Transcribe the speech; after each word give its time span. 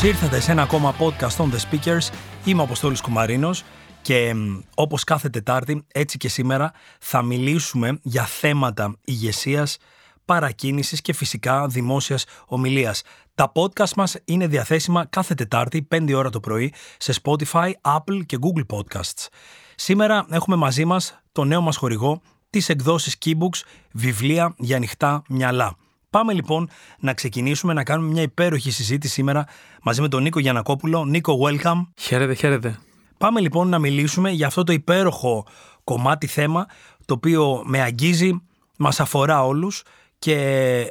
Καλώς 0.00 0.14
ήρθατε 0.14 0.40
σε 0.40 0.50
ένα 0.50 0.62
ακόμα 0.62 0.94
podcast 0.98 1.36
on 1.36 1.50
the 1.50 1.58
speakers. 1.70 2.08
Είμαι 2.44 2.60
ο 2.60 2.64
Αποστόλης 2.64 3.00
Κουμαρίνος 3.00 3.64
και 4.02 4.34
μ, 4.34 4.58
όπως 4.74 5.04
κάθε 5.04 5.28
Τετάρτη, 5.28 5.84
έτσι 5.92 6.16
και 6.16 6.28
σήμερα, 6.28 6.72
θα 7.00 7.22
μιλήσουμε 7.22 7.98
για 8.02 8.24
θέματα 8.24 8.96
ηγεσίας, 9.04 9.78
παρακίνησης 10.24 11.00
και 11.00 11.12
φυσικά 11.12 11.66
δημόσιας 11.66 12.24
ομιλίας. 12.46 13.02
Τα 13.34 13.52
podcast 13.54 13.92
μας 13.96 14.16
είναι 14.24 14.46
διαθέσιμα 14.46 15.06
κάθε 15.06 15.34
Τετάρτη, 15.34 15.82
5 15.82 16.14
ώρα 16.14 16.30
το 16.30 16.40
πρωί, 16.40 16.72
σε 16.98 17.14
Spotify, 17.22 17.70
Apple 17.80 18.26
και 18.26 18.38
Google 18.40 18.76
Podcasts. 18.76 19.26
Σήμερα 19.74 20.26
έχουμε 20.30 20.56
μαζί 20.56 20.84
μας 20.84 21.20
το 21.32 21.44
νέο 21.44 21.60
μας 21.60 21.76
χορηγό, 21.76 22.20
τις 22.50 22.68
εκδόσεις 22.68 23.16
Keybooks, 23.24 23.60
βιβλία 23.92 24.54
για 24.58 24.76
ανοιχτά 24.76 25.22
μυαλά. 25.28 25.76
Πάμε 26.16 26.32
λοιπόν 26.32 26.68
να 26.98 27.14
ξεκινήσουμε 27.14 27.72
να 27.72 27.84
κάνουμε 27.84 28.12
μια 28.12 28.22
υπέροχη 28.22 28.70
συζήτηση 28.70 29.12
σήμερα 29.12 29.46
μαζί 29.82 30.00
με 30.00 30.08
τον 30.08 30.22
Νίκο 30.22 30.38
Γιανακόπουλο. 30.38 31.04
Νίκο, 31.04 31.38
welcome. 31.42 31.86
Χαίρετε, 31.96 32.34
χαίρετε. 32.34 32.78
Πάμε 33.18 33.40
λοιπόν 33.40 33.68
να 33.68 33.78
μιλήσουμε 33.78 34.30
για 34.30 34.46
αυτό 34.46 34.64
το 34.64 34.72
υπέροχο 34.72 35.46
κομμάτι 35.84 36.26
θέμα 36.26 36.66
το 37.04 37.14
οποίο 37.14 37.62
με 37.64 37.82
αγγίζει, 37.82 38.42
μας 38.78 39.00
αφορά 39.00 39.44
όλους 39.44 39.82
και 40.18 40.34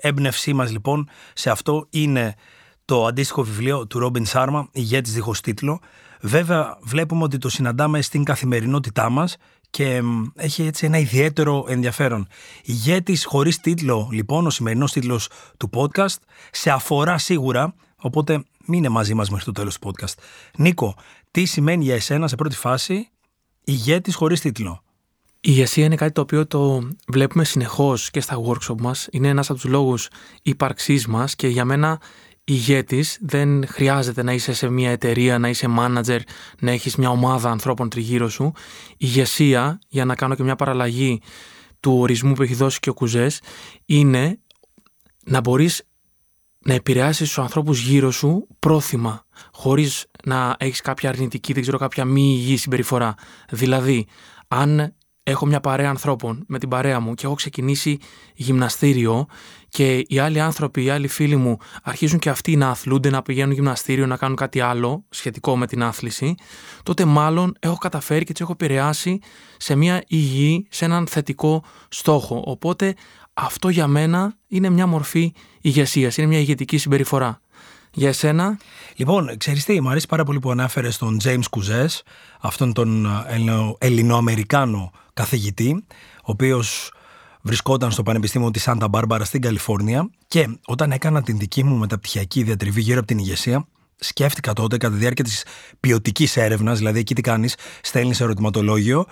έμπνευσή 0.02 0.54
μας 0.54 0.72
λοιπόν 0.72 1.10
σε 1.34 1.50
αυτό 1.50 1.88
είναι 1.90 2.36
το 2.86 3.06
αντίστοιχο 3.06 3.44
βιβλίο 3.44 3.88
του 3.88 4.00
Ρόμπιν 4.00 4.26
Σάρμα, 4.26 4.68
ηγέτης 4.72 5.14
δίχως 5.14 5.42
τίτλο. 5.42 5.80
Βέβαια 6.22 6.78
βλέπουμε 6.82 7.24
ότι 7.24 7.38
το 7.38 7.50
συναντάμε 7.50 8.02
στην 8.02 8.24
καθημερινότητά 8.24 9.10
μας 9.10 9.38
και 9.76 10.02
μ, 10.02 10.24
έχει 10.36 10.64
έτσι 10.64 10.86
ένα 10.86 10.98
ιδιαίτερο 10.98 11.66
ενδιαφέρον. 11.68 12.28
Ηγέτης 12.64 13.26
χωρίς 13.26 13.60
τίτλο 13.60 14.10
λοιπόν, 14.12 14.46
ο 14.46 14.50
σημερινός 14.50 14.92
τίτλος 14.92 15.30
του 15.58 15.70
podcast, 15.74 16.16
σε 16.52 16.70
αφορά 16.70 17.18
σίγουρα, 17.18 17.76
οπότε 17.96 18.44
μείνε 18.66 18.90
μαζί 18.90 19.14
μας 19.14 19.30
μέχρι 19.30 19.46
το 19.46 19.52
τέλος 19.52 19.80
του 19.80 19.92
podcast. 19.92 20.14
Νίκο, 20.58 20.96
τι 21.32 21.46
σημαίνει 21.46 21.84
για 21.84 21.96
εσένα 21.96 22.28
σε 22.28 22.36
πρώτη 22.36 22.56
φάση 22.56 23.10
ηγέτης 23.64 24.16
χωρίς 24.16 24.42
τίτλο; 24.42 24.84
Η 25.34 25.38
ηγεσία 25.42 25.86
είναι 25.86 25.96
κάτι 25.96 26.12
το 26.12 26.22
οποίο 26.22 26.48
το 26.48 26.90
βλέπουμε 27.08 27.44
συνεχώς 27.44 28.12
και 28.12 28.22
στα 28.22 28.42
workshop 28.48 28.82
μας. 28.82 29.08
Είναι 29.12 29.28
ένας 29.28 29.50
από 29.50 29.60
τους 29.60 29.70
λόγους 29.70 30.08
ύπαρξής 30.42 31.08
μας 31.08 31.36
και 31.36 31.48
για 31.48 31.66
μένα 31.66 32.00
ηγέτης 32.46 33.18
δεν 33.22 33.68
χρειάζεται 33.68 34.24
να 34.24 34.34
είσαι 34.34 34.54
σε 34.54 34.70
μια 34.70 34.92
εταιρεία, 34.92 35.40
να 35.40 35.50
είσαι 35.50 35.68
manager, 35.80 36.20
να 36.60 36.72
έχεις 36.72 36.96
μια 36.96 37.10
ομάδα 37.10 37.50
ανθρώπων 37.50 37.90
τριγύρω 37.90 38.30
σου. 38.30 38.52
Η 38.92 38.96
ηγεσία, 38.98 39.80
για 39.88 40.06
να 40.06 40.16
κάνω 40.16 40.36
και 40.36 40.44
μια 40.44 40.56
παραλλαγή 40.56 41.22
του 41.80 41.98
ορισμού 41.98 42.34
που 42.34 42.42
έχει 42.42 42.54
δώσει 42.54 42.80
και 42.80 42.90
ο 42.90 42.94
Κουζές, 42.94 43.42
είναι 43.86 44.40
να 45.26 45.40
μπορείς 45.40 45.84
να 46.60 46.74
επηρεάσεις 46.74 47.28
τους 47.28 47.40
ανθρώπους 47.40 47.80
γύρω 47.80 48.12
σου 48.12 48.48
πρόθυμα, 48.60 49.26
χωρίς 49.52 50.06
να 50.24 50.56
έχεις 50.60 50.82
κάποια 50.82 51.10
αρνητική, 51.10 51.54
δεν 51.54 51.62
ξέρω, 51.62 51.78
κάποια 51.78 52.06
μη 52.06 52.22
υγιή 52.22 52.58
συμπεριφορά. 52.58 53.16
Δηλαδή, 53.50 54.06
αν 54.48 54.96
έχω 55.28 55.46
μια 55.46 55.60
παρέα 55.60 55.90
ανθρώπων 55.90 56.44
με 56.48 56.60
την 56.60 56.70
παρέα 56.70 57.00
μου 57.00 57.14
και 57.14 57.26
έχω 57.26 57.36
ξεκινήσει 57.36 57.98
γυμναστήριο 58.34 59.26
και 59.70 60.04
οι 60.08 60.20
άλλοι 60.20 60.40
άνθρωποι, 60.40 60.84
οι 60.84 60.90
άλλοι 60.90 61.08
φίλοι 61.08 61.36
μου 61.36 61.58
αρχίζουν 61.84 62.20
και 62.20 62.30
αυτοί 62.30 62.56
να 62.56 62.70
αθλούνται, 62.70 63.10
να 63.10 63.22
πηγαίνουν 63.22 63.54
γυμναστήριο, 63.54 64.06
να 64.06 64.18
κάνουν 64.18 64.36
κάτι 64.36 64.60
άλλο 64.60 65.06
σχετικό 65.10 65.58
με 65.58 65.68
την 65.68 65.84
άθληση, 65.84 66.36
τότε 66.84 67.06
μάλλον 67.06 67.56
έχω 67.60 67.76
καταφέρει 67.78 68.26
και 68.26 68.32
τους 68.32 68.42
έχω 68.42 68.52
επηρεάσει 68.52 69.20
σε 69.58 69.76
μια 69.76 70.04
υγιή, 70.08 70.68
σε 70.70 70.86
έναν 70.86 71.08
θετικό 71.08 71.64
στόχο. 71.90 72.44
Οπότε 72.46 72.96
αυτό 73.34 73.70
για 73.70 73.88
μένα 73.88 74.38
είναι 74.48 74.70
μια 74.70 74.88
μορφή 74.88 75.34
ηγεσίας, 75.62 76.18
είναι 76.18 76.28
μια 76.28 76.40
ηγετική 76.40 76.78
συμπεριφορά. 76.78 77.42
Για 77.98 78.08
εσένα, 78.08 78.58
Λοιπόν, 78.96 79.38
ξέρεις 79.38 79.66
τι, 79.66 79.82
μου 79.82 79.90
αρέσει 79.90 80.08
πάρα 80.08 80.24
πολύ 80.24 80.40
που 80.40 80.52
ανάφερες 80.52 80.98
τον 80.98 81.18
James 81.24 81.44
Κουζές, 81.50 82.04
αυτόν 82.42 82.74
τον 82.74 83.06
α, 83.08 83.26
Ελληνο- 83.28 83.76
Ελληνοαμερικάνο 83.80 84.92
καθηγητή, 85.14 85.86
ο 86.18 86.32
οποίος 86.32 86.92
βρισκόταν 87.42 87.92
στο 87.92 88.04
Πανεπιστήμιο 88.04 88.52
της 88.52 88.62
Σάντα 88.62 88.88
Μπάρμπαρα 88.88 89.24
στην 89.24 89.42
Καλιφόρνια 89.42 90.10
και 90.28 90.58
όταν 90.66 90.92
έκανα 90.92 91.22
την 91.24 91.38
δική 91.38 91.64
μου 91.64 91.76
μεταπτυχιακή 91.76 92.44
διατριβή 92.44 92.82
γύρω 92.82 92.98
από 92.98 93.08
την 93.08 93.18
ηγεσία, 93.18 93.68
σκέφτηκα 93.96 94.54
τότε 94.54 94.78
κατά 94.78 94.94
τη 94.94 95.00
διάρκεια 95.00 95.24
της 95.24 95.46
ποιοτικής 95.80 96.38
έρευνας, 96.38 96.78
δηλαδή 96.78 97.00
εκεί 97.00 97.16
τι 97.16 97.22
κάνεις, 97.22 97.56
στέλνεις 97.82 98.22
ερωτηματολόγιο 98.22 99.06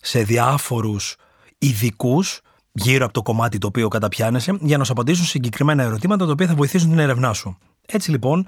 σε 0.00 0.22
διάφορους 0.22 1.16
ειδικούς 1.58 2.40
γύρω 2.72 3.04
από 3.04 3.14
το 3.14 3.22
κομμάτι 3.22 3.58
το 3.58 3.66
οποίο 3.66 3.88
καταπιάνεσαι 3.88 4.56
για 4.60 4.78
να 4.78 4.84
σου 4.84 4.92
απαντήσουν 4.92 5.24
συγκεκριμένα 5.24 5.82
ερωτήματα 5.82 6.24
τα 6.26 6.32
οποία 6.32 6.46
θα 6.46 6.54
βοηθήσουν 6.54 6.88
την 6.90 6.98
έρευνά 6.98 7.32
σου. 7.32 7.58
Έτσι 7.94 8.10
λοιπόν, 8.10 8.46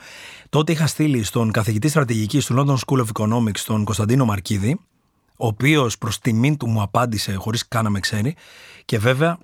τότε 0.49 0.73
είχα 0.73 0.87
στείλει 0.87 1.23
στον 1.23 1.51
καθηγητή 1.51 1.89
στρατηγικής 1.89 2.47
του 2.47 2.55
London 2.59 2.77
School 2.77 3.05
of 3.05 3.07
Economics, 3.13 3.59
τον 3.67 3.85
Κωνσταντίνο 3.85 4.25
Μαρκίδη, 4.25 4.81
ο 5.37 5.47
οποίος 5.47 5.99
προς 5.99 6.19
τιμήν 6.19 6.57
του 6.57 6.69
μου 6.69 6.83
απάντησε 6.83 7.35
χωρίς 7.35 7.69
καν 7.69 7.85
να 7.85 7.91
με 7.91 8.01
ξέρει, 8.01 8.35
και 8.85 8.99
βέβαια 8.99 9.39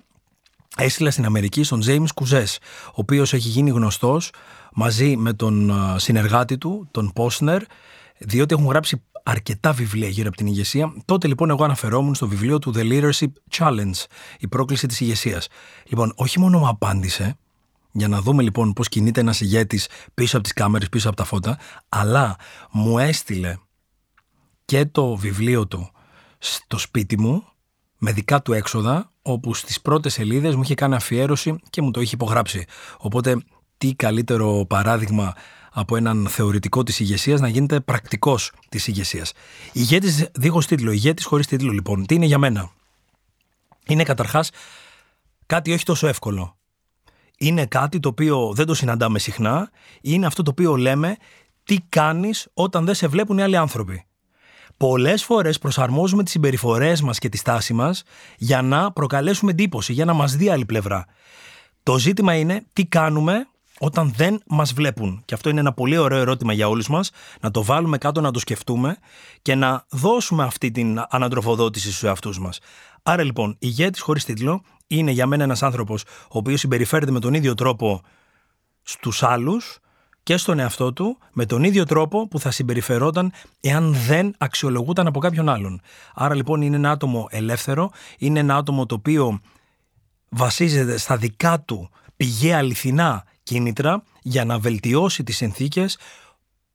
έστειλα 0.77 1.11
στην 1.11 1.25
Αμερική 1.25 1.63
στον 1.63 1.81
James 1.85 2.07
Κουζέ, 2.15 2.43
ο 2.87 2.93
οποίος 2.93 3.33
έχει 3.33 3.49
γίνει 3.49 3.69
γνωστός 3.69 4.31
μαζί 4.73 5.15
με 5.15 5.33
τον 5.33 5.71
α, 5.71 5.99
συνεργάτη 5.99 6.57
του, 6.57 6.87
τον 6.91 7.11
Πόσνερ, 7.13 7.61
διότι 8.17 8.53
έχουν 8.53 8.67
γράψει 8.67 9.01
αρκετά 9.23 9.71
βιβλία 9.71 10.07
γύρω 10.07 10.27
από 10.27 10.37
την 10.37 10.47
ηγεσία. 10.47 10.93
Τότε 11.05 11.27
λοιπόν 11.27 11.49
εγώ 11.49 11.63
αναφερόμουν 11.63 12.15
στο 12.15 12.27
βιβλίο 12.27 12.59
του 12.59 12.73
The 12.75 12.79
Leadership 12.79 13.31
Challenge, 13.57 14.05
η 14.39 14.47
πρόκληση 14.47 14.87
της 14.87 14.99
ηγεσίας. 14.99 15.47
Λοιπόν, 15.85 16.13
όχι 16.15 16.39
μόνο 16.39 16.59
μου 16.59 16.67
απάντησε, 16.67 17.37
για 17.91 18.07
να 18.07 18.21
δούμε 18.21 18.43
λοιπόν 18.43 18.73
πώς 18.73 18.89
κινείται 18.89 19.19
ένας 19.19 19.41
ηγέτης 19.41 19.87
πίσω 20.13 20.35
από 20.35 20.43
τις 20.43 20.53
κάμερες, 20.53 20.89
πίσω 20.89 21.07
από 21.07 21.17
τα 21.17 21.23
φώτα, 21.23 21.59
αλλά 21.89 22.35
μου 22.71 22.99
έστειλε 22.99 23.57
και 24.65 24.85
το 24.85 25.15
βιβλίο 25.15 25.67
του 25.67 25.91
στο 26.37 26.77
σπίτι 26.77 27.19
μου, 27.19 27.43
με 27.97 28.11
δικά 28.11 28.41
του 28.41 28.53
έξοδα, 28.53 29.11
όπου 29.21 29.53
στις 29.53 29.81
πρώτες 29.81 30.13
σελίδες 30.13 30.55
μου 30.55 30.61
είχε 30.61 30.73
κάνει 30.75 30.95
αφιέρωση 30.95 31.55
και 31.69 31.81
μου 31.81 31.91
το 31.91 32.01
είχε 32.01 32.15
υπογράψει. 32.15 32.65
Οπότε, 32.97 33.43
τι 33.77 33.93
καλύτερο 33.95 34.65
παράδειγμα 34.69 35.33
από 35.71 35.95
έναν 35.95 36.27
θεωρητικό 36.29 36.83
της 36.83 36.99
ηγεσίας 36.99 37.39
να 37.39 37.47
γίνεται 37.47 37.79
πρακτικός 37.79 38.51
της 38.69 38.87
ηγεσίας. 38.87 39.33
Ηγέτης 39.71 40.29
δίχως 40.33 40.67
τίτλο, 40.67 40.91
ηγέτης 40.91 41.25
χωρίς 41.25 41.47
τίτλο 41.47 41.71
λοιπόν. 41.71 42.05
Τι 42.05 42.15
είναι 42.15 42.25
για 42.25 42.37
μένα; 42.37 42.71
Είναι 43.87 44.03
καταρχάς 44.03 44.49
κάτι 45.45 45.73
όχι 45.73 45.83
τόσο 45.83 46.07
εύκολο 46.07 46.55
είναι 47.41 47.65
κάτι 47.65 47.99
το 47.99 48.09
οποίο 48.09 48.51
δεν 48.53 48.65
το 48.65 48.73
συναντάμε 48.73 49.19
συχνά, 49.19 49.69
είναι 50.01 50.25
αυτό 50.25 50.43
το 50.43 50.51
οποίο 50.51 50.75
λέμε 50.75 51.15
τι 51.63 51.77
κάνεις 51.89 52.47
όταν 52.53 52.85
δεν 52.85 52.95
σε 52.95 53.07
βλέπουν 53.07 53.37
οι 53.37 53.41
άλλοι 53.41 53.57
άνθρωποι. 53.57 54.05
Πολλές 54.77 55.23
φορές 55.23 55.59
προσαρμόζουμε 55.59 56.23
τις 56.23 56.31
συμπεριφορές 56.31 57.01
μας 57.01 57.19
και 57.19 57.29
τη 57.29 57.37
στάση 57.37 57.73
μας 57.73 58.03
για 58.37 58.61
να 58.61 58.91
προκαλέσουμε 58.91 59.51
εντύπωση, 59.51 59.93
για 59.93 60.05
να 60.05 60.13
μας 60.13 60.35
δει 60.35 60.49
άλλη 60.49 60.65
πλευρά. 60.65 61.05
Το 61.83 61.97
ζήτημα 61.97 62.35
είναι 62.35 62.65
τι 62.73 62.85
κάνουμε 62.85 63.47
όταν 63.79 64.13
δεν 64.15 64.41
μας 64.47 64.73
βλέπουν. 64.73 65.21
Και 65.25 65.33
αυτό 65.33 65.49
είναι 65.49 65.59
ένα 65.59 65.73
πολύ 65.73 65.97
ωραίο 65.97 66.19
ερώτημα 66.19 66.53
για 66.53 66.67
όλους 66.67 66.87
μας, 66.87 67.11
να 67.39 67.51
το 67.51 67.63
βάλουμε 67.63 67.97
κάτω, 67.97 68.21
να 68.21 68.31
το 68.31 68.39
σκεφτούμε 68.39 68.97
και 69.41 69.55
να 69.55 69.85
δώσουμε 69.89 70.43
αυτή 70.43 70.71
την 70.71 71.05
ανατροφοδότηση 71.09 71.87
στους 71.87 72.03
εαυτούς 72.03 72.39
μας. 72.39 72.59
Άρα 73.03 73.23
λοιπόν, 73.23 73.55
ηγέτης 73.59 74.01
χωρίς 74.01 74.25
τίτλο 74.25 74.63
είναι 74.87 75.11
για 75.11 75.27
μένα 75.27 75.43
ένας 75.43 75.63
άνθρωπος 75.63 76.03
ο 76.03 76.37
οποίος 76.37 76.59
συμπεριφέρεται 76.59 77.11
με 77.11 77.19
τον 77.19 77.33
ίδιο 77.33 77.53
τρόπο 77.53 78.01
στους 78.81 79.23
άλλους 79.23 79.79
και 80.23 80.37
στον 80.37 80.59
εαυτό 80.59 80.93
του 80.93 81.17
με 81.33 81.45
τον 81.45 81.63
ίδιο 81.63 81.85
τρόπο 81.85 82.27
που 82.27 82.39
θα 82.39 82.51
συμπεριφερόταν 82.51 83.31
εάν 83.61 83.93
δεν 83.93 84.35
αξιολογούταν 84.37 85.07
από 85.07 85.19
κάποιον 85.19 85.49
άλλον. 85.49 85.81
Άρα 86.13 86.35
λοιπόν 86.35 86.61
είναι 86.61 86.75
ένα 86.75 86.91
άτομο 86.91 87.27
ελεύθερο, 87.29 87.91
είναι 88.17 88.39
ένα 88.39 88.55
άτομο 88.55 88.85
το 88.85 88.95
οποίο 88.95 89.39
βασίζεται 90.29 90.97
στα 90.97 91.17
δικά 91.17 91.61
του 91.61 91.89
πηγαία 92.15 92.57
αληθινά 92.57 93.23
κίνητρα 93.43 94.03
για 94.21 94.45
να 94.45 94.59
βελτιώσει 94.59 95.23
τις 95.23 95.35
συνθήκες 95.35 95.97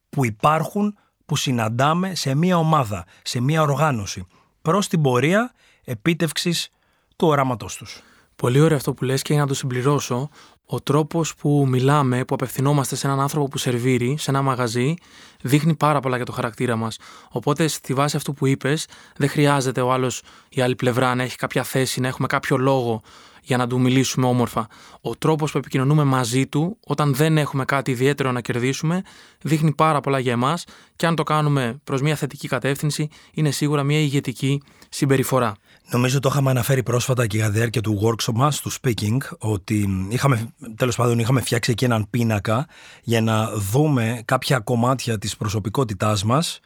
που 0.08 0.24
υπάρχουν, 0.24 0.96
που 1.26 1.36
συναντάμε 1.36 2.14
σε 2.14 2.34
μια 2.34 2.58
ομάδα, 2.58 3.04
σε 3.22 3.40
μια 3.40 3.62
οργάνωση, 3.62 4.26
προς 4.62 4.88
την 4.88 5.02
πορεία 5.02 5.52
επίτευξης 5.86 6.68
του 7.16 7.26
οράματός 7.26 7.76
τους. 7.76 8.02
Πολύ 8.36 8.60
ωραίο 8.60 8.76
αυτό 8.76 8.94
που 8.94 9.04
λες 9.04 9.22
και 9.22 9.32
για 9.32 9.42
να 9.42 9.48
το 9.48 9.54
συμπληρώσω, 9.54 10.28
ο 10.66 10.80
τρόπος 10.80 11.34
που 11.34 11.66
μιλάμε, 11.68 12.24
που 12.24 12.34
απευθυνόμαστε 12.34 12.96
σε 12.96 13.06
έναν 13.06 13.20
άνθρωπο 13.20 13.48
που 13.48 13.58
σερβίρει, 13.58 14.16
σε 14.18 14.30
ένα 14.30 14.42
μαγαζί, 14.42 14.94
δείχνει 15.42 15.74
πάρα 15.74 16.00
πολλά 16.00 16.16
για 16.16 16.24
το 16.24 16.32
χαρακτήρα 16.32 16.76
μας. 16.76 16.98
Οπότε 17.30 17.66
στη 17.66 17.94
βάση 17.94 18.16
αυτού 18.16 18.34
που 18.34 18.46
είπες, 18.46 18.86
δεν 19.16 19.28
χρειάζεται 19.28 19.80
ο 19.80 19.92
άλλος, 19.92 20.22
η 20.48 20.60
άλλη 20.60 20.74
πλευρά 20.74 21.14
να 21.14 21.22
έχει 21.22 21.36
κάποια 21.36 21.62
θέση, 21.62 22.00
να 22.00 22.08
έχουμε 22.08 22.26
κάποιο 22.26 22.56
λόγο 22.56 23.02
για 23.42 23.56
να 23.56 23.66
του 23.66 23.80
μιλήσουμε 23.80 24.26
όμορφα. 24.26 24.66
Ο 25.00 25.16
τρόπος 25.16 25.52
που 25.52 25.58
επικοινωνούμε 25.58 26.04
μαζί 26.04 26.46
του, 26.46 26.78
όταν 26.86 27.14
δεν 27.14 27.38
έχουμε 27.38 27.64
κάτι 27.64 27.90
ιδιαίτερο 27.90 28.32
να 28.32 28.40
κερδίσουμε, 28.40 29.02
δείχνει 29.42 29.74
πάρα 29.74 30.00
πολλά 30.00 30.18
για 30.18 30.32
εμάς 30.32 30.64
και 30.96 31.06
αν 31.06 31.14
το 31.14 31.22
κάνουμε 31.22 31.80
προς 31.84 32.00
μια 32.00 32.16
θετική 32.16 32.48
κατεύθυνση, 32.48 33.08
είναι 33.32 33.50
σίγουρα 33.50 33.82
μια 33.82 33.98
ηγετική 33.98 34.62
συμπεριφορά. 34.88 35.54
Νομίζω 35.90 36.20
το 36.20 36.28
είχαμε 36.32 36.50
αναφέρει 36.50 36.82
πρόσφατα 36.82 37.26
και 37.26 37.36
για 37.36 37.50
διάρκεια 37.50 37.80
του 37.80 38.00
workshop 38.02 38.32
μας, 38.34 38.60
του 38.60 38.72
speaking, 38.72 39.16
ότι 39.38 40.06
είχαμε, 40.08 40.54
τέλος 40.76 40.96
πάντων 40.96 41.18
είχαμε 41.18 41.40
φτιάξει 41.40 41.70
εκεί 41.70 41.84
έναν 41.84 42.06
πίνακα 42.10 42.66
για 43.02 43.20
να 43.20 43.50
δούμε 43.50 44.22
κάποια 44.24 44.58
κομμάτια 44.58 45.18
της 45.18 45.36
προσωπικότητάς 45.36 46.24
μας 46.24 46.60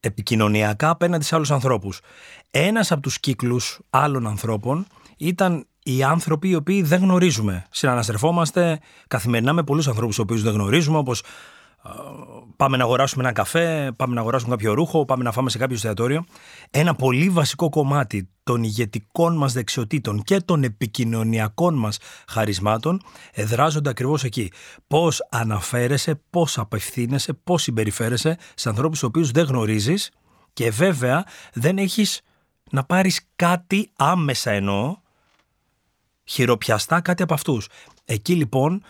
επικοινωνιακά 0.00 0.90
απέναντι 0.90 1.24
σε 1.24 1.34
άλλους 1.34 1.50
ανθρώπους. 1.50 2.00
Ένας 2.50 2.92
από 2.92 3.00
τους 3.00 3.20
κύκλους 3.20 3.80
άλλων 3.90 4.26
ανθρώπων 4.26 4.86
ήταν 5.16 5.66
οι 5.82 6.02
άνθρωποι 6.02 6.48
οι 6.48 6.54
οποίοι 6.54 6.82
δεν 6.82 7.00
γνωρίζουμε. 7.00 7.66
Συναναστρεφόμαστε 7.70 8.80
καθημερινά 9.08 9.52
με 9.52 9.62
πολλούς 9.62 9.88
ανθρώπους 9.88 10.16
οι 10.16 10.20
οποίους 10.20 10.42
δεν 10.42 10.52
γνωρίζουμε, 10.52 10.98
όπως 10.98 11.22
πάμε 12.56 12.76
να 12.76 12.84
αγοράσουμε 12.84 13.22
ένα 13.22 13.32
καφέ, 13.32 13.92
πάμε 13.96 14.14
να 14.14 14.20
αγοράσουμε 14.20 14.50
κάποιο 14.56 14.72
ρούχο, 14.74 15.04
πάμε 15.04 15.24
να 15.24 15.32
φάμε 15.32 15.50
σε 15.50 15.58
κάποιο 15.58 15.74
εστιατόριο. 15.74 16.24
Ένα 16.70 16.94
πολύ 16.94 17.28
βασικό 17.28 17.68
κομμάτι 17.68 18.28
των 18.42 18.62
ηγετικών 18.62 19.36
μας 19.36 19.52
δεξιοτήτων 19.52 20.22
και 20.22 20.40
των 20.40 20.64
επικοινωνιακών 20.64 21.74
μας 21.74 21.98
χαρισμάτων 22.28 23.02
εδράζονται 23.32 23.90
ακριβώς 23.90 24.24
εκεί. 24.24 24.52
Πώς 24.86 25.26
αναφέρεσαι, 25.30 26.20
πώς 26.30 26.58
απευθύνεσαι, 26.58 27.32
πώς 27.32 27.62
συμπεριφέρεσαι 27.62 28.38
σε 28.54 28.68
ανθρώπους 28.68 28.98
τους 28.98 29.08
οποίους 29.08 29.30
δεν 29.30 29.44
γνωρίζεις 29.44 30.10
και 30.52 30.70
βέβαια 30.70 31.24
δεν 31.52 31.78
έχεις 31.78 32.20
να 32.70 32.84
πάρεις 32.84 33.28
κάτι 33.36 33.90
άμεσα 33.96 34.50
εννοώ, 34.50 34.96
χειροπιαστά 36.24 37.00
κάτι 37.00 37.22
από 37.22 37.34
αυτούς. 37.34 37.68
Εκεί 38.04 38.34
λοιπόν 38.34 38.82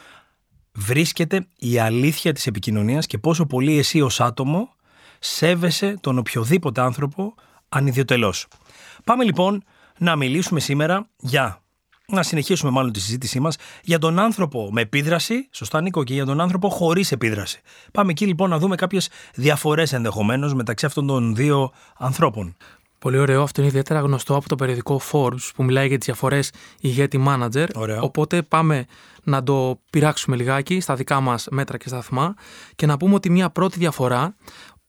βρίσκεται 0.76 1.46
η 1.58 1.78
αλήθεια 1.78 2.32
της 2.32 2.46
επικοινωνίας 2.46 3.06
και 3.06 3.19
πόσο 3.19 3.46
πολύ 3.46 3.78
εσύ 3.78 4.00
ως 4.00 4.20
άτομο 4.20 4.75
σέβεσαι 5.19 5.96
τον 6.00 6.19
οποιοδήποτε 6.19 6.81
άνθρωπο 6.81 7.34
ανιδιοτελώς. 7.69 8.46
Πάμε 9.05 9.25
λοιπόν 9.25 9.64
να 9.99 10.17
μιλήσουμε 10.17 10.61
σήμερα 10.61 11.08
για 11.19 11.61
να 12.08 12.23
συνεχίσουμε 12.23 12.70
μάλλον 12.70 12.93
τη 12.93 13.00
συζήτησή 13.00 13.40
μας 13.40 13.56
για 13.82 13.99
τον 13.99 14.19
άνθρωπο 14.19 14.69
με 14.73 14.81
επίδραση, 14.81 15.49
σωστά 15.50 15.81
Νίκο, 15.81 16.05
και 16.05 16.14
για 16.14 16.25
τον 16.25 16.40
άνθρωπο 16.40 16.69
χωρίς 16.69 17.12
επίδραση. 17.12 17.61
Πάμε 17.93 18.11
εκεί 18.11 18.26
λοιπόν 18.26 18.50
να 18.50 18.58
δούμε 18.58 18.76
κάποιες 18.76 19.08
διαφορές 19.34 19.93
ενδεχομένως 19.93 20.55
μεταξύ 20.55 20.87
αυτών 20.87 21.06
των 21.06 21.34
δύο 21.34 21.73
ανθρώπων. 21.99 22.56
Πολύ 22.98 23.19
ωραίο. 23.19 23.43
Αυτό 23.43 23.60
είναι 23.60 23.70
ιδιαίτερα 23.70 24.00
γνωστό 24.00 24.34
από 24.34 24.48
το 24.48 24.54
περιοδικό 24.54 25.00
Forbes 25.12 25.50
που 25.54 25.64
μιλάει 25.64 25.88
για 25.88 25.96
τις 25.96 26.06
διαφορές 26.06 26.50
ηγέτη-manager. 26.81 27.66
Οπότε 28.00 28.43
πάμε 28.43 28.87
να 29.22 29.43
το 29.43 29.81
πειράξουμε 29.90 30.37
λιγάκι 30.37 30.81
στα 30.81 30.94
δικά 30.94 31.20
μας 31.20 31.46
μέτρα 31.50 31.76
και 31.76 31.88
σταθμά 31.88 32.34
και 32.75 32.87
να 32.87 32.96
πούμε 32.96 33.14
ότι 33.14 33.31
μια 33.31 33.50
πρώτη 33.50 33.78
διαφορά 33.78 34.37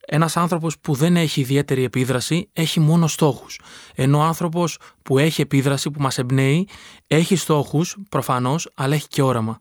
ένας 0.10 0.38
άνθρωπος 0.38 0.80
που 0.80 0.94
δεν 0.94 1.16
έχει 1.16 1.42
ιδιαίτερη 1.42 1.84
επίδραση 1.84 2.50
έχει 2.54 2.80
μόνο 2.80 3.08
στόχους. 3.08 3.60
Ενώ 3.96 4.18
ο 4.18 4.22
άνθρωπος 4.22 4.78
που 5.04 5.18
έχει 5.18 5.42
επίδραση, 5.42 5.92
που 5.92 6.02
μας 6.02 6.18
εμπνέει, 6.18 6.68
έχει 7.08 7.36
στόχους 7.36 7.98
προφανώς, 8.10 8.72
αλλά 8.74 8.96
έχει 8.96 9.08
και 9.08 9.22
όραμα. 9.22 9.60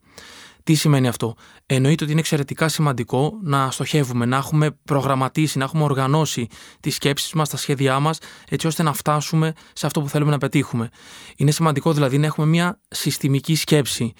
Τι 0.66 0.74
σημαίνει 0.74 1.08
αυτό; 1.08 1.34
Εννοείται 1.66 2.02
ότι 2.02 2.12
είναι 2.12 2.20
εξαιρετικά 2.20 2.68
σημαντικό 2.68 3.38
να 3.42 3.70
στοχεύουμε, 3.70 4.24
να 4.24 4.36
έχουμε 4.36 4.70
προγραμματίσει, 4.84 5.58
να 5.58 5.64
έχουμε 5.64 5.82
οργανώσει 5.82 6.46
τις 6.80 6.94
σκέψεις 6.94 7.32
μας, 7.32 7.48
τα 7.48 7.56
σχέδιά 7.56 8.00
μας, 8.00 8.18
έτσι 8.48 8.66
ώστε 8.66 8.82
να 8.82 8.92
φτάσουμε 8.92 9.52
σε 9.72 9.86
αυτό 9.86 10.00
που 10.00 10.08
θέλουμε 10.08 10.30
να 10.30 10.38
πετύχουμε. 10.38 10.88
Είναι 11.36 11.50
σημαντικό 11.50 11.92
δηλαδή 11.92 12.18
να 12.18 12.26
έχουμε 12.26 12.46
μια 12.46 12.80
συστημική 12.88 13.54
σκέψη. 13.54 14.12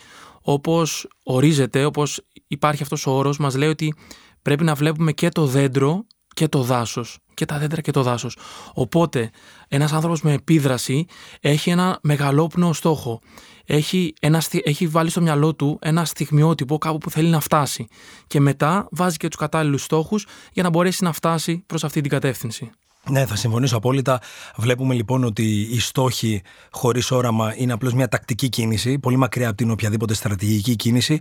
Όπως 0.43 1.09
ορίζεται, 1.23 1.85
όπως 1.85 2.21
υπάρχει 2.47 2.83
αυτός 2.83 3.07
ο 3.07 3.11
όρος, 3.11 3.39
μας 3.39 3.57
λέει 3.57 3.69
ότι 3.69 3.95
πρέπει 4.43 4.65
να 4.65 4.75
βλέπουμε 4.75 5.13
και 5.13 5.29
το 5.29 5.47
δέντρο 5.47 6.07
και 6.37 6.49
το 6.49 6.63
δάσος. 6.63 7.19
Και 7.35 7.45
τα 7.45 7.59
δέντρα 7.59 7.81
και 7.81 7.91
το 7.91 8.03
δάσος. 8.03 8.37
Οπότε, 8.75 9.31
ένας 9.69 9.93
άνθρωπος 9.93 10.23
με 10.23 10.33
επίδραση 10.33 11.07
έχει 11.41 11.71
ένα 11.71 11.99
μεγαλόπνοο 12.03 12.73
στόχο 12.73 13.21
έχει, 13.67 14.15
ένα, 14.21 14.43
έχει 14.63 14.87
βάλει 14.87 15.11
στο 15.11 15.21
μυαλό 15.21 15.55
του 15.55 15.79
ένα 15.81 16.05
στιγμιότυπο 16.05 16.79
κάπου 16.79 16.99
που 16.99 17.11
θέλει 17.11 17.29
να 17.29 17.41
φτάσει. 17.41 17.87
Και 18.27 18.41
μετά 18.41 18.89
βάζει 18.91 19.17
και 19.17 19.29
τους 19.29 19.37
κατάλληλους 19.37 19.83
στόχους 19.83 20.27
για 20.53 20.63
να 20.63 20.69
μπορέσει 20.69 21.05
να 21.05 21.13
φτάσει 21.13 21.63
προς 21.67 21.85
αυτή 21.85 22.01
την 22.01 22.11
κατεύθυνση. 22.11 22.71
Ναι, 23.11 23.27
θα 23.27 23.37
συμφωνήσω 23.37 23.77
απόλυτα. 23.77 24.21
Βλέπουμε 24.57 24.95
λοιπόν 24.95 25.25
ότι 25.25 25.61
οι 25.61 25.81
στόχοι 25.81 26.43
χωρίς 26.71 27.11
όραμα 27.11 27.55
είναι 27.57 27.73
απλώς 27.73 27.93
μια 27.93 28.09
τακτική 28.09 28.49
κίνηση, 28.49 28.99
πολύ 28.99 29.17
μακριά 29.17 29.49
από 29.49 29.57
την 29.57 29.71
οποιαδήποτε 29.71 30.15
στρατηγική 30.15 30.77
κίνηση 30.77 31.21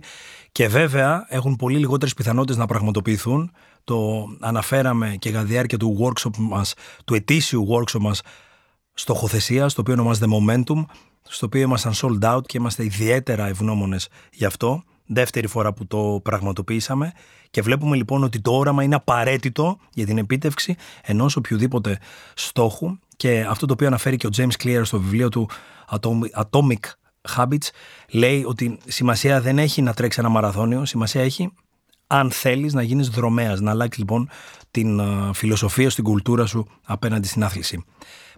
και 0.52 0.68
βέβαια 0.68 1.26
έχουν 1.28 1.56
πολύ 1.56 1.78
λιγότερες 1.78 2.14
πιθανότητες 2.14 2.56
να 2.56 2.66
πραγματοποιηθούν. 2.66 3.52
Το 3.84 4.26
αναφέραμε 4.40 5.16
και 5.18 5.30
κατά 5.30 5.44
τη 5.44 5.50
διάρκεια 5.50 5.78
του 5.78 5.98
workshop 6.02 6.36
μας, 6.38 6.74
του 7.04 7.14
ετήσιου 7.14 7.66
workshop 7.70 8.00
μας 8.00 8.22
στοχοθεσία, 8.94 9.66
το 9.66 9.74
οποίο 9.76 9.92
ονομάζεται 9.92 10.26
Momentum, 10.30 10.84
στο 11.22 11.46
οποίο 11.46 11.60
ήμασταν 11.60 11.92
sold 11.94 12.34
out 12.34 12.46
και 12.46 12.58
είμαστε 12.58 12.84
ιδιαίτερα 12.84 13.46
ευγνώμονες 13.46 14.08
γι' 14.32 14.44
αυτό. 14.44 14.84
Δεύτερη 15.06 15.46
φορά 15.46 15.72
που 15.72 15.86
το 15.86 16.20
πραγματοποιήσαμε 16.22 17.12
και 17.50 17.62
βλέπουμε 17.62 17.96
λοιπόν 17.96 18.22
ότι 18.24 18.40
το 18.40 18.56
όραμα 18.56 18.82
είναι 18.82 18.94
απαραίτητο 18.94 19.78
για 19.92 20.06
την 20.06 20.18
επίτευξη 20.18 20.76
ενός 21.02 21.36
οποιοδήποτε 21.36 21.98
στόχου 22.34 22.98
και 23.16 23.46
αυτό 23.48 23.66
το 23.66 23.72
οποίο 23.72 23.86
αναφέρει 23.86 24.16
και 24.16 24.26
ο 24.26 24.30
James 24.36 24.64
Clear 24.64 24.80
στο 24.84 25.00
βιβλίο 25.00 25.28
του 25.28 25.48
Atomic 26.34 26.90
Habits 27.36 27.68
λέει 28.10 28.44
ότι 28.46 28.78
σημασία 28.86 29.40
δεν 29.40 29.58
έχει 29.58 29.82
να 29.82 29.94
τρέξει 29.94 30.20
ένα 30.20 30.28
μαραθώνιο, 30.28 30.84
σημασία 30.84 31.22
έχει 31.22 31.52
αν 32.06 32.30
θέλεις 32.30 32.74
να 32.74 32.82
γίνεις 32.82 33.08
δρομέας, 33.08 33.60
να 33.60 33.70
αλλάξεις 33.70 33.98
λοιπόν 33.98 34.28
την 34.70 35.00
φιλοσοφία 35.34 35.90
στην 35.90 36.04
κουλτούρα 36.04 36.46
σου 36.46 36.66
απέναντι 36.84 37.26
στην 37.28 37.44
άθληση. 37.44 37.84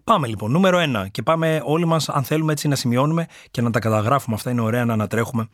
Πάμε 0.04 0.26
λοιπόν, 0.26 0.50
νούμερο 0.50 0.78
ένα. 0.78 1.08
Και 1.08 1.22
πάμε 1.22 1.62
όλοι 1.64 1.84
μας, 1.84 2.08
αν 2.08 2.24
θέλουμε 2.24 2.52
έτσι 2.52 2.68
να 2.68 2.74
σημειώνουμε 2.74 3.26
και 3.50 3.62
να 3.62 3.70
τα 3.70 3.78
καταγράφουμε. 3.78 4.36
Αυτά 4.36 4.50
είναι 4.50 4.60
ωραία 4.60 4.84
να 4.84 4.92
ανατρέχουμε 4.92 5.48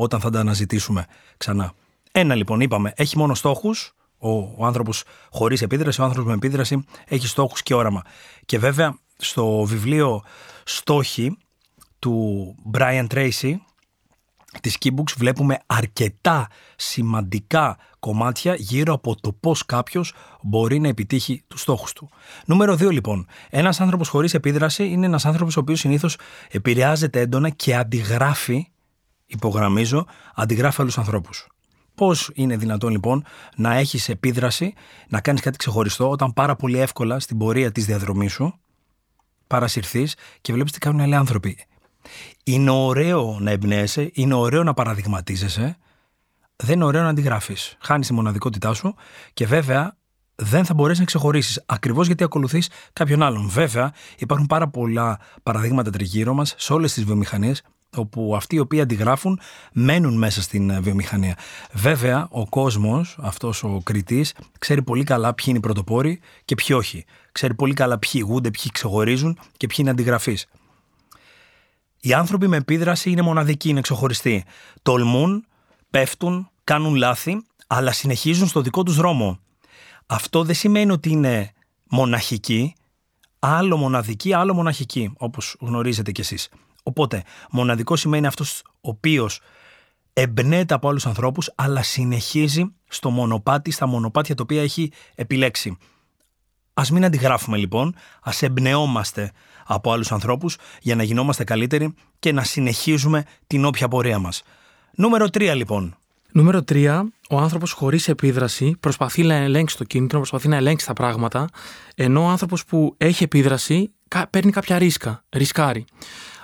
όταν 0.00 0.20
θα 0.20 0.30
τα 0.30 0.40
αναζητήσουμε 0.40 1.06
ξανά. 1.36 1.72
Ένα 2.12 2.34
λοιπόν, 2.34 2.60
είπαμε, 2.60 2.92
έχει 2.96 3.18
μόνο 3.18 3.34
στόχους. 3.34 3.92
Ο, 4.18 4.30
ο 4.30 4.66
άνθρωπος 4.66 5.04
χωρίς 5.30 5.62
επίδραση, 5.62 6.00
ο 6.00 6.04
άνθρωπος 6.04 6.28
με 6.28 6.34
επίδραση 6.34 6.84
έχει 7.04 7.26
στόχους 7.26 7.62
και 7.62 7.74
όραμα. 7.74 8.02
Και 8.46 8.58
βέβαια 8.58 8.98
στο 9.16 9.64
βιβλίο 9.64 10.22
Στόχοι 10.64 11.36
του 11.98 12.54
Brian 12.72 13.06
Tracy 13.06 13.54
της 14.60 14.76
Keybooks 14.80 15.12
βλέπουμε 15.16 15.58
αρκετά 15.66 16.48
σημαντικά 16.76 17.78
κομμάτια 17.98 18.54
γύρω 18.54 18.92
από 18.94 19.20
το 19.20 19.32
πώς 19.32 19.66
κάποιος 19.66 20.14
μπορεί 20.42 20.78
να 20.78 20.88
επιτύχει 20.88 21.42
τους 21.48 21.60
στόχους 21.60 21.92
του. 21.92 22.10
Νούμερο 22.46 22.74
2 22.74 22.90
λοιπόν. 22.90 23.26
Ένας 23.50 23.80
άνθρωπος 23.80 24.08
χωρίς 24.08 24.34
επίδραση 24.34 24.88
είναι 24.88 25.06
ένας 25.06 25.26
άνθρωπος 25.26 25.56
ο 25.56 25.60
οποίος 25.60 25.78
συνήθως 25.78 26.16
επηρεάζεται 26.50 27.20
έντονα 27.20 27.48
και 27.48 27.76
αντιγράφει, 27.76 28.68
υπογραμμίζω, 29.28 30.06
αντιγράφει 30.34 30.80
άλλους 30.80 30.98
ανθρώπους. 30.98 31.46
Πώς 31.94 32.30
είναι 32.34 32.56
δυνατόν 32.56 32.90
λοιπόν 32.90 33.24
να 33.56 33.74
έχεις 33.74 34.08
επίδραση, 34.08 34.74
να 35.08 35.20
κάνεις 35.20 35.40
κάτι 35.40 35.56
ξεχωριστό, 35.56 36.10
όταν 36.10 36.32
πάρα 36.32 36.56
πολύ 36.56 36.78
εύκολα 36.78 37.20
στην 37.20 37.38
πορεία 37.38 37.72
της 37.72 37.86
διαδρομής 37.86 38.32
σου 38.32 38.58
παρασυρθείς 39.46 40.14
και 40.40 40.52
βλέπεις 40.52 40.72
τι 40.72 40.78
κάνουν 40.78 41.00
άλλοι 41.00 41.14
άνθρωποι. 41.14 41.58
Είναι 42.44 42.70
ωραίο 42.70 43.36
να 43.40 43.50
εμπνέεσαι, 43.50 44.10
είναι 44.12 44.34
ωραίο 44.34 44.62
να 44.62 44.74
παραδειγματίζεσαι, 44.74 45.76
δεν 46.56 46.74
είναι 46.74 46.84
ωραίο 46.84 47.02
να 47.02 47.08
αντιγράφεις. 47.08 47.76
Χάνεις 47.80 48.06
τη 48.06 48.12
μοναδικότητά 48.12 48.74
σου 48.74 48.94
και 49.32 49.46
βέβαια 49.46 49.96
δεν 50.34 50.64
θα 50.64 50.74
μπορέσεις 50.74 50.98
να 50.98 51.04
ξεχωρίσεις. 51.04 51.62
Ακριβώς 51.66 52.06
γιατί 52.06 52.24
ακολουθείς 52.24 52.70
κάποιον 52.92 53.22
άλλον. 53.22 53.48
Βέβαια, 53.48 53.92
υπάρχουν 54.18 54.46
πάρα 54.46 54.68
πολλά 54.68 55.20
παραδείγματα 55.42 55.90
τριγύρω 55.90 56.34
μας 56.34 56.54
σε 56.56 56.72
όλες 56.72 56.92
τις 56.92 57.04
βιομηχανίες 57.04 57.62
όπου 57.96 58.36
αυτοί 58.36 58.56
οι 58.56 58.58
οποίοι 58.58 58.80
αντιγράφουν 58.80 59.40
μένουν 59.72 60.18
μέσα 60.18 60.42
στην 60.42 60.70
ε, 60.70 60.80
βιομηχανία. 60.80 61.36
Βέβαια, 61.72 62.28
ο 62.30 62.48
κόσμος, 62.48 63.18
αυτός 63.20 63.62
ο 63.62 63.80
κριτής, 63.84 64.34
ξέρει 64.58 64.82
πολύ 64.82 65.04
καλά 65.04 65.34
ποιοι 65.34 65.44
είναι 65.48 65.58
οι 65.58 65.60
πρωτοπόροι 65.60 66.20
και 66.44 66.54
ποιοι 66.54 66.76
όχι. 66.78 67.04
Ξέρει 67.32 67.54
πολύ 67.54 67.74
καλά 67.74 67.98
ποιοι 67.98 68.10
ηγούνται, 68.14 68.50
ποιοι 68.50 68.70
ξεχωρίζουν 68.72 69.38
και 69.56 69.66
ποιοι 69.66 69.76
είναι 69.80 69.90
αντιγραφείς. 69.90 70.46
Οι 72.00 72.12
άνθρωποι 72.12 72.48
με 72.48 72.56
επίδραση 72.56 73.10
είναι 73.10 73.22
μοναδικοί, 73.22 73.68
είναι 73.68 73.80
ξεχωριστοί. 73.80 74.44
Τολμούν, 74.82 75.44
πέφτουν, 75.90 76.50
κάνουν 76.64 76.94
λάθη, 76.94 77.42
αλλά 77.66 77.92
συνεχίζουν 77.92 78.46
στο 78.46 78.60
δικό 78.60 78.82
τους 78.82 78.96
δρόμο. 78.96 79.38
Αυτό 80.06 80.44
δεν 80.44 80.54
σημαίνει 80.54 80.92
ότι 80.92 81.10
είναι 81.10 81.52
μοναχικοί, 81.90 82.74
άλλο 83.38 83.76
μοναδική, 83.76 84.32
άλλο 84.32 84.54
μοναχική, 84.54 85.12
όπως 85.16 85.56
γνωρίζετε 85.60 86.12
κι 86.12 86.20
εσείς. 86.20 86.48
Οπότε, 86.88 87.22
μοναδικό 87.50 87.96
σημαίνει 87.96 88.26
αυτός 88.26 88.62
ο 88.66 88.88
οποίος 88.88 89.40
εμπνέεται 90.12 90.74
από 90.74 90.88
άλλους 90.88 91.06
ανθρώπους, 91.06 91.52
αλλά 91.54 91.82
συνεχίζει 91.82 92.72
στο 92.88 93.10
μονοπάτι, 93.10 93.70
στα 93.70 93.86
μονοπάτια 93.86 94.34
τα 94.34 94.42
οποία 94.42 94.62
έχει 94.62 94.92
επιλέξει. 95.14 95.76
Ας 96.74 96.90
μην 96.90 97.04
αντιγράφουμε 97.04 97.56
λοιπόν, 97.56 97.94
ας 98.22 98.42
εμπνεόμαστε 98.42 99.32
από 99.66 99.92
άλλους 99.92 100.12
ανθρώπους 100.12 100.56
για 100.80 100.94
να 100.94 101.02
γινόμαστε 101.02 101.44
καλύτεροι 101.44 101.94
και 102.18 102.32
να 102.32 102.42
συνεχίζουμε 102.44 103.24
την 103.46 103.64
όποια 103.64 103.88
πορεία 103.88 104.18
μας. 104.18 104.42
Νούμερο 104.94 105.26
3 105.26 105.52
λοιπόν. 105.54 105.96
Νούμερο 106.32 106.62
3. 106.68 107.02
Ο 107.30 107.38
άνθρωπος 107.38 107.72
χωρίς 107.72 108.08
επίδραση 108.08 108.76
προσπαθεί 108.80 109.22
να 109.22 109.34
ελέγξει 109.34 109.76
το 109.76 109.84
κίνητρο, 109.84 110.18
προσπαθεί 110.18 110.48
να 110.48 110.56
ελέγξει 110.56 110.86
τα 110.86 110.92
πράγματα, 110.92 111.48
ενώ 111.94 112.22
ο 112.22 112.28
άνθρωπος 112.28 112.64
που 112.64 112.94
έχει 112.96 113.24
επίδραση 113.24 113.92
παίρνει 114.30 114.50
κάποια 114.50 114.78
ρίσκα, 114.78 115.24
ρισκάρει. 115.30 115.84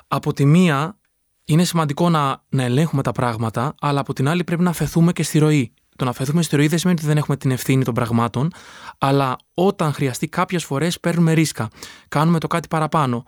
Από 0.08 0.32
τη 0.32 0.44
μία 0.44 0.98
είναι 1.44 1.64
σημαντικό 1.64 2.10
να, 2.10 2.44
να 2.48 2.62
ελέγχουμε 2.62 3.02
τα 3.02 3.12
πράγματα, 3.12 3.74
αλλά 3.80 4.00
από 4.00 4.12
την 4.12 4.28
άλλη 4.28 4.44
πρέπει 4.44 4.62
να 4.62 4.70
αφαιθούμε 4.70 5.12
και 5.12 5.22
στη 5.22 5.38
ροή. 5.38 5.72
Το 5.96 6.04
να 6.04 6.10
αφαιθούμε 6.10 6.42
στη 6.42 6.56
ροή 6.56 6.66
δεν 6.66 6.78
σημαίνει 6.78 6.98
ότι 6.98 7.08
δεν 7.08 7.16
έχουμε 7.16 7.36
την 7.36 7.50
ευθύνη 7.50 7.84
των 7.84 7.94
πραγμάτων, 7.94 8.50
αλλά 8.98 9.36
όταν 9.54 9.92
χρειαστεί 9.92 10.28
κάποιες 10.28 10.64
φορές 10.64 11.00
παίρνουμε 11.00 11.32
ρίσκα. 11.32 11.68
Κάνουμε 12.08 12.38
το 12.38 12.46
κάτι 12.46 12.68
παραπάνω. 12.68 13.24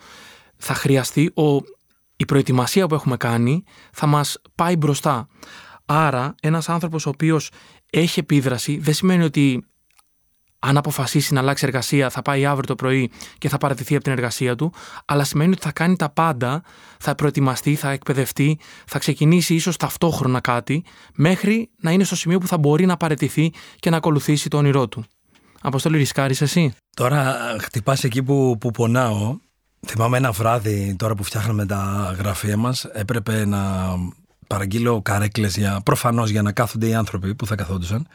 Θα 0.56 0.74
χρειαστεί 0.74 1.32
ο, 1.34 1.54
η 2.16 2.24
προετοιμασία 2.24 2.86
που 2.86 2.94
έχουμε 2.94 3.16
κάνει 3.16 3.64
θα 3.92 4.06
μας 4.06 4.40
πάει 4.54 4.76
μπροστά. 4.76 5.28
Άρα, 5.86 6.34
ένας 6.40 6.68
άνθρωπος 6.68 7.06
ο 7.06 7.08
οποίος 7.08 7.50
έχει 7.90 8.20
επίδραση 8.20 8.78
δεν 8.78 8.94
σημαίνει 8.94 9.24
ότι 9.24 9.66
αν 10.66 10.76
αποφασίσει 10.76 11.34
να 11.34 11.40
αλλάξει 11.40 11.64
εργασία, 11.66 12.10
θα 12.10 12.22
πάει 12.22 12.46
αύριο 12.46 12.66
το 12.66 12.74
πρωί 12.74 13.10
και 13.38 13.48
θα 13.48 13.58
παρατηθεί 13.58 13.94
από 13.94 14.04
την 14.04 14.12
εργασία 14.12 14.56
του, 14.56 14.72
αλλά 15.04 15.24
σημαίνει 15.24 15.52
ότι 15.52 15.62
θα 15.62 15.72
κάνει 15.72 15.96
τα 15.96 16.08
πάντα, 16.10 16.62
θα 16.98 17.14
προετοιμαστεί, 17.14 17.74
θα 17.74 17.90
εκπαιδευτεί, 17.90 18.58
θα 18.86 18.98
ξεκινήσει 18.98 19.54
ίσως 19.54 19.76
ταυτόχρονα 19.76 20.40
κάτι, 20.40 20.84
μέχρι 21.14 21.70
να 21.80 21.90
είναι 21.90 22.04
στο 22.04 22.16
σημείο 22.16 22.38
που 22.38 22.46
θα 22.46 22.58
μπορεί 22.58 22.86
να 22.86 22.96
παρετηθεί 22.96 23.52
και 23.80 23.90
να 23.90 23.96
ακολουθήσει 23.96 24.48
το 24.48 24.56
όνειρό 24.56 24.88
του. 24.88 25.04
Αποστόλη, 25.60 25.96
ρισκάρεις 25.96 26.40
εσύ; 26.40 26.74
Τώρα 26.96 27.36
χτυπάς 27.60 28.04
εκεί 28.04 28.22
που, 28.22 28.56
που 28.60 28.70
πονάω. 28.70 29.36
Θυμάμαι 29.86 30.16
ένα 30.16 30.32
βράδυ 30.32 30.94
τώρα 30.98 31.14
που 31.14 31.22
φτιάχναμε 31.22 31.66
τα 31.66 32.14
γραφεία 32.18 32.56
μας, 32.56 32.84
έπρεπε 32.84 33.44
να 33.44 33.60
παραγγείλω 34.46 35.02
καρέκλες 35.02 35.56
για, 35.56 35.80
προφανώς 35.84 36.30
για 36.30 36.42
να 36.42 36.52
κάθονται 36.52 36.86
οι 36.86 36.94
άνθρωποι 36.94 37.34
που 37.34 37.46
θα 37.46 37.54
καθόντουσαν 37.54 38.06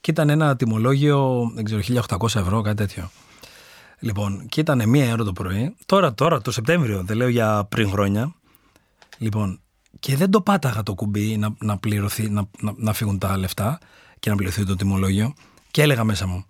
και 0.00 0.10
ήταν 0.10 0.28
ένα 0.28 0.56
τιμολόγιο, 0.56 1.50
δεν 1.54 1.64
ξέρω, 1.64 1.80
1800 2.08 2.34
ευρώ, 2.34 2.60
κάτι 2.60 2.76
τέτοιο. 2.76 3.10
Λοιπόν, 3.98 4.46
και 4.48 4.60
ήταν 4.60 4.88
μία 4.88 5.12
ώρα 5.12 5.24
το 5.24 5.32
πρωί. 5.32 5.76
Τώρα, 5.86 6.14
τώρα, 6.14 6.40
το 6.40 6.50
Σεπτέμβριο, 6.50 7.02
δεν 7.02 7.16
λέω 7.16 7.28
για 7.28 7.66
πριν 7.68 7.90
χρόνια. 7.90 8.34
Λοιπόν, 9.18 9.60
και 10.00 10.16
δεν 10.16 10.30
το 10.30 10.40
πάταγα 10.40 10.82
το 10.82 10.94
κουμπί 10.94 11.36
να, 11.36 11.54
να 11.58 11.78
πληρωθεί, 11.78 12.30
να, 12.30 12.48
να, 12.60 12.72
να 12.76 12.92
φύγουν 12.92 13.18
τα 13.18 13.36
λεφτά 13.36 13.78
και 14.18 14.30
να 14.30 14.36
πληρωθεί 14.36 14.64
το 14.64 14.76
τιμολόγιο. 14.76 15.34
Και 15.70 15.82
έλεγα 15.82 16.04
μέσα 16.04 16.26
μου, 16.26 16.44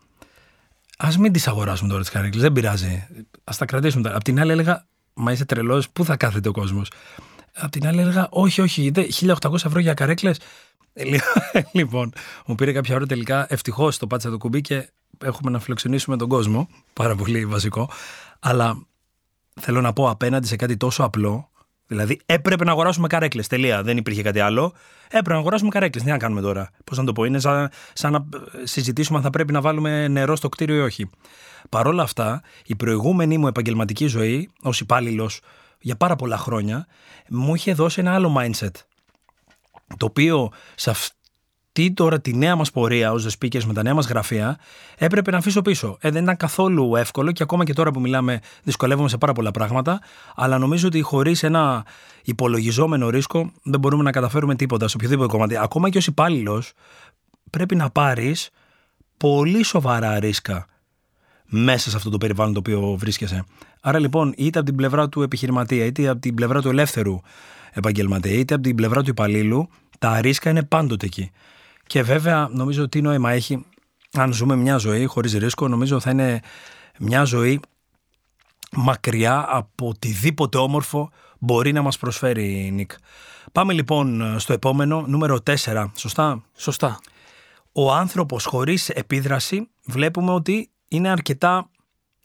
ας 0.99 1.19
μην 1.19 1.33
τις 1.33 1.49
αγοράσουμε 1.49 1.89
τώρα 1.89 2.01
τις 2.01 2.11
καρέκλες, 2.11 2.43
δεν 2.43 2.53
πειράζει. 2.53 3.07
Α 3.45 3.53
τα 3.59 3.65
κρατήσουμε 3.65 4.11
Απ' 4.15 4.23
την 4.23 4.41
άλλη 4.41 4.51
έλεγα, 4.51 4.87
Μα 5.21 5.33
είσαι 5.33 5.45
τρελός, 5.45 5.91
πού 5.91 6.05
θα 6.05 6.17
κάθεται 6.17 6.49
ο 6.49 6.53
κόσμος. 6.53 6.91
Απ' 7.61 7.71
την 7.71 7.87
άλλη 7.87 8.01
έλεγα, 8.01 8.29
Όχι, 8.31 8.61
όχι, 8.61 8.93
1800 8.95 9.55
ευρώ 9.65 9.81
για 9.81 9.95
καρέκλες. 9.95 10.39
λοιπόν, 11.73 12.13
μου 12.47 12.55
πήρε 12.55 12.73
κάποια 12.73 12.95
ώρα 12.95 13.07
τελικά. 13.07 13.47
Ευτυχώς 13.49 13.99
το 13.99 14.07
πάτησα 14.07 14.31
το 14.31 14.39
κουμπί 14.39 14.61
και 14.61 14.89
έχουμε 15.25 15.51
να 15.51 15.59
φιλοξενήσουμε 15.59 16.17
τον 16.17 16.29
κόσμο. 16.29 16.69
Πάρα 16.93 17.15
πολύ 17.15 17.47
βασικό. 17.47 17.91
Αλλά 18.41 18.87
θέλω 19.61 19.81
να 19.81 19.93
πω 19.93 20.11
απέναντι 20.11 20.47
σε 20.47 20.57
κάτι 20.57 20.77
τόσο 20.77 21.03
απλό. 21.03 21.51
Δηλαδή, 21.87 22.21
έπρεπε 22.27 22.65
να 22.65 22.71
αγοράσουμε 22.71 23.07
καρέκλες. 23.07 23.47
Τελεία. 23.47 23.83
Δεν 23.83 23.97
υπήρχε 23.97 24.23
κάτι 24.23 24.41
άλλο. 24.41 24.73
Έπρεπε 25.07 25.33
να 25.33 25.39
αγοράσουμε 25.39 25.71
καρέκλες. 25.71 26.05
Τι 26.05 26.11
να 26.11 26.17
κάνουμε 26.17 26.41
τώρα. 26.41 26.71
Πώς 26.85 26.99
να 26.99 27.05
το 27.05 27.13
πω. 27.13 27.25
Είναι 27.25 27.39
σαν, 27.39 27.71
σαν 27.93 28.13
να 28.13 28.25
συζητήσουμε 28.65 29.19
αν 29.19 29.25
θα 29.25 29.31
πρέπει 29.31 29.53
να 29.53 29.61
βάλουμε 29.61 30.09
νερό 30.09 30.37
στο 30.37 30.49
κτίριο 30.49 30.77
ή 30.77 30.81
όχι. 30.81 31.11
Παρ' 31.69 31.87
όλα 31.87 32.03
αυτά, 32.03 32.43
η 32.65 32.77
προηγούμενη 32.77 33.39
μου 33.39 33.47
επαγγελματική 33.47 34.07
ζωή 34.07 34.51
ως 34.63 34.81
υπάλληλος 34.81 35.41
για 35.81 35.97
πάρα 35.97 36.17
πολλά 36.17 36.37
χρόνια 36.37 36.87
μου 37.29 37.55
είχε 37.55 37.73
δώσει 37.73 38.01
ένα 38.01 38.15
άλλο 38.15 38.37
mindset 38.39 38.73
το 39.97 40.07
οποίο 40.07 40.51
σε 40.75 40.91
αυτή 40.91 41.93
τώρα 41.95 42.21
τη 42.21 42.37
νέα 42.37 42.57
μας 42.57 42.71
πορεία 42.71 43.13
ως 43.13 43.27
The 43.27 43.31
Speakers 43.39 43.65
με 43.65 43.73
τα 43.73 43.83
νέα 43.83 43.95
μας 43.95 44.07
γραφεία 44.07 44.59
έπρεπε 44.97 45.31
να 45.31 45.37
αφήσω 45.37 45.63
πίσω. 45.63 45.97
Ε, 46.01 46.11
δεν 46.11 46.23
ήταν 46.23 46.37
καθόλου 46.37 46.97
εύκολο 46.97 47.33
και 47.33 47.43
ακόμα 47.43 47.65
και 47.65 47.73
τώρα 47.73 47.91
που 47.91 48.01
μιλάμε 48.01 48.41
δυσκολεύομαι 48.63 49.09
σε 49.09 49.19
πάρα 49.19 49.33
πολλά 49.33 49.51
πράγματα. 49.51 50.01
Αλλά 50.35 50.59
νομίζω 50.59 50.87
ότι 50.87 51.01
χωρίς 51.01 51.43
ένα 51.43 51.85
υπολογιζόμενο 52.25 53.09
ρίσκο 53.09 53.53
δεν 53.63 53.81
μπορούμε 53.81 54.03
να 54.03 54.11
καταφέρουμε 54.11 54.55
τίποτα 54.55 54.89
σε 54.89 54.97
οποιοδήποτε 54.97 55.29
κομμάτι. 55.29 55.57
Ακόμα 55.57 55.91
και 55.91 55.99
ως 55.99 56.07
υπάλληλος 56.07 56.73
πρέπει 57.51 57.77
να 57.77 57.91
πάρεις 57.91 58.51
πολύ 59.17 59.63
σοβαρά 59.63 60.19
ρίσκα 60.19 60.67
μέσα 61.49 61.91
σε 61.91 61.97
αυτό 61.97 62.11
το 62.11 62.19
περιβάλλον 62.19 62.53
το 62.53 62.59
οποίο 62.59 62.97
βρίσκεσαι. 62.99 63.45
Άρα 63.81 63.99
λοιπόν, 63.99 64.35
είτε 64.37 64.59
από 64.59 64.67
την 64.69 64.77
πλευρά 64.77 65.09
του 65.09 65.23
επιχειρηματία, 65.23 65.85
είτε 65.85 66.09
από 66.09 66.21
την 66.21 66.35
πλευρά 66.35 66.61
του 66.61 66.69
ελεύθερου 66.69 67.21
επαγγελματία, 67.73 68.33
είτε 68.33 68.55
από 68.55 68.63
την 68.63 68.75
πλευρά 68.75 69.03
του 69.03 69.11
υπαλλήλου, 69.11 69.69
τα 69.99 70.21
ρίσκα 70.21 70.51
είναι 70.51 70.63
πάντοτε 70.63 71.07
εκεί. 71.07 71.31
Και 71.87 72.03
βέβαια, 72.03 72.49
νομίζω 72.53 72.83
ότι 72.83 73.01
νόημα 73.01 73.31
έχει, 73.31 73.65
αν 74.13 74.33
ζούμε 74.33 74.57
μια 74.57 74.77
ζωή 74.77 75.05
χωρίς 75.05 75.33
ρίσκο, 75.33 75.69
νομίζω 75.69 76.01
θα 76.01 76.11
είναι 76.11 76.41
μια 76.99 77.25
ζωή 77.25 77.61
μακριά 78.73 79.47
από 79.49 79.89
οτιδήποτε 79.89 80.59
όμορφο 80.59 81.11
μπορεί 81.39 81.73
να 81.73 81.83
μας 81.83 81.99
προσφέρει 81.99 82.71
Νίκ. 82.73 82.91
Πάμε 83.53 83.73
λοιπόν 83.73 84.35
στο 84.39 84.53
επόμενο, 84.53 85.05
νούμερο 85.07 85.39
4, 85.47 85.91
σωστά; 85.95 86.43
Σωστά. 86.57 86.99
Ο 87.73 87.93
άνθρωπος 87.93 88.45
χωρίς 88.45 88.89
επίδραση 88.89 89.69
βλέπουμε 89.85 90.33
ότι 90.33 90.71
είναι 90.89 91.09
αρκετά 91.09 91.71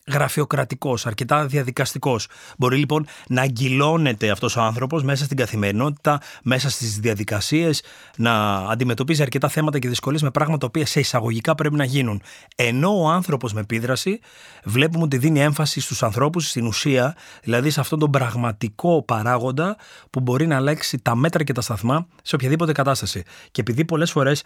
γραφειοκρατικός, 0.08 1.06
αρκετά 1.06 1.46
διαδικαστικός. 1.46 2.28
Μπορεί 2.58 2.78
λοιπόν 2.78 3.06
να 3.28 3.42
αγκυλώνεται 3.42 4.30
αυτός 4.30 4.56
ο 4.56 4.62
άνθρωπος 4.62 5.04
μέσα 5.04 5.26
στην 5.26 5.38
καθημερινότητα, 5.38 6.22
μέσα 6.44 6.70
στις 6.70 7.00
διαδικασίες, 7.00 7.84
να 8.18 8.56
αντιμετωπίζει 8.56 9.22
αρκετά 9.22 9.48
θέματα 9.48 9.80
και 9.80 9.88
δυσκολίες 9.88 10.22
με 10.22 10.32
πράγματα 10.32 10.60
τα 10.60 10.68
οποία 10.68 10.86
σε 10.86 11.00
εισαγωγικά 11.00 11.56
πρέπει 11.56 11.76
να 11.76 11.84
γίνουν. 11.84 12.22
Ενώ 12.56 13.02
ο 13.02 13.10
άνθρωπος 13.10 13.54
με 13.54 13.60
επίδραση 13.60 14.20
βλέπουμε 14.64 15.04
ότι 15.04 15.18
δίνει 15.18 15.40
έμφαση 15.40 15.80
στους 15.82 16.04
ανθρώπους, 16.04 16.50
στην 16.50 16.66
ουσία, 16.66 17.16
δηλαδή 17.44 17.70
σε 17.70 17.80
αυτόν 17.80 18.00
τον 18.00 18.12
πραγματικό 18.12 19.04
παράγοντα 19.04 19.78
που 20.10 20.20
μπορεί 20.20 20.48
να 20.48 20.56
αλλάξει 20.56 21.00
τα 21.00 21.16
μέτρα 21.16 21.44
και 21.44 21.54
τα 21.54 21.62
σταθμά 21.62 22.08
σε 22.22 22.36
οποιαδήποτε 22.36 22.72
κατάσταση. 22.72 23.24
Και 23.52 23.62
επειδή 23.62 23.86
πολλές 23.86 24.12
φορές 24.12 24.44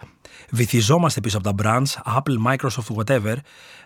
βυθιζόμαστε 0.50 1.20
πίσω 1.20 1.38
από 1.38 1.52
τα 1.52 1.62
brands, 1.62 2.16
Apple, 2.16 2.52
Microsoft, 2.52 3.04
whatever, 3.04 3.34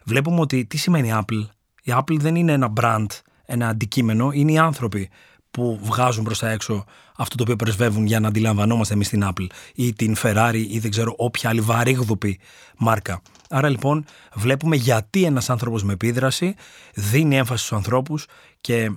βλέπουμε 0.05 0.41
ότι 0.41 0.65
τι 0.65 0.77
σημαίνει 0.77 1.13
Apple; 1.15 1.47
Η 1.83 1.93
Apple 1.97 2.17
δεν 2.19 2.35
είναι 2.37 2.53
ένα 2.53 2.73
brand, 2.81 3.07
ένα 3.45 3.69
αντικείμενο, 3.69 4.31
είναι 4.33 4.53
οι 4.53 4.59
άνθρωποι 4.59 5.11
που 5.51 5.81
βγάζουν 5.83 6.25
προς 6.25 6.39
τα 6.39 6.51
έξω 6.51 6.85
αυτό 7.17 7.37
το 7.37 7.43
οποίο 7.43 7.57
πρεσβεύουν 7.57 8.07
για 8.07 8.21
να 8.21 8.29
αντιλαμβανόμαστε 8.29 8.95
εμείς 8.95 9.09
την 9.09 9.25
Apple 9.25 9.47
ή 9.75 9.93
την 9.93 10.17
Ferrari 10.23 10.65
ή 10.69 10.79
δεν 10.79 10.91
ξέρω 10.91 11.15
όποια 11.17 11.51
άλλη 11.51 11.61
βαρύγδουπη 11.61 12.39
μάρκα. 12.79 13.23
Άρα 13.49 13.69
λοιπόν 13.69 14.05
βλέπουμε 14.35 14.77
γιατί 14.77 15.25
ένας 15.25 15.51
άνθρωπος 15.51 15.85
με 15.85 15.93
επίδραση 15.93 16.55
δίνει 16.95 17.37
έμφαση 17.37 17.65
στους 17.65 17.77
ανθρώπους 17.77 18.27
και 18.61 18.93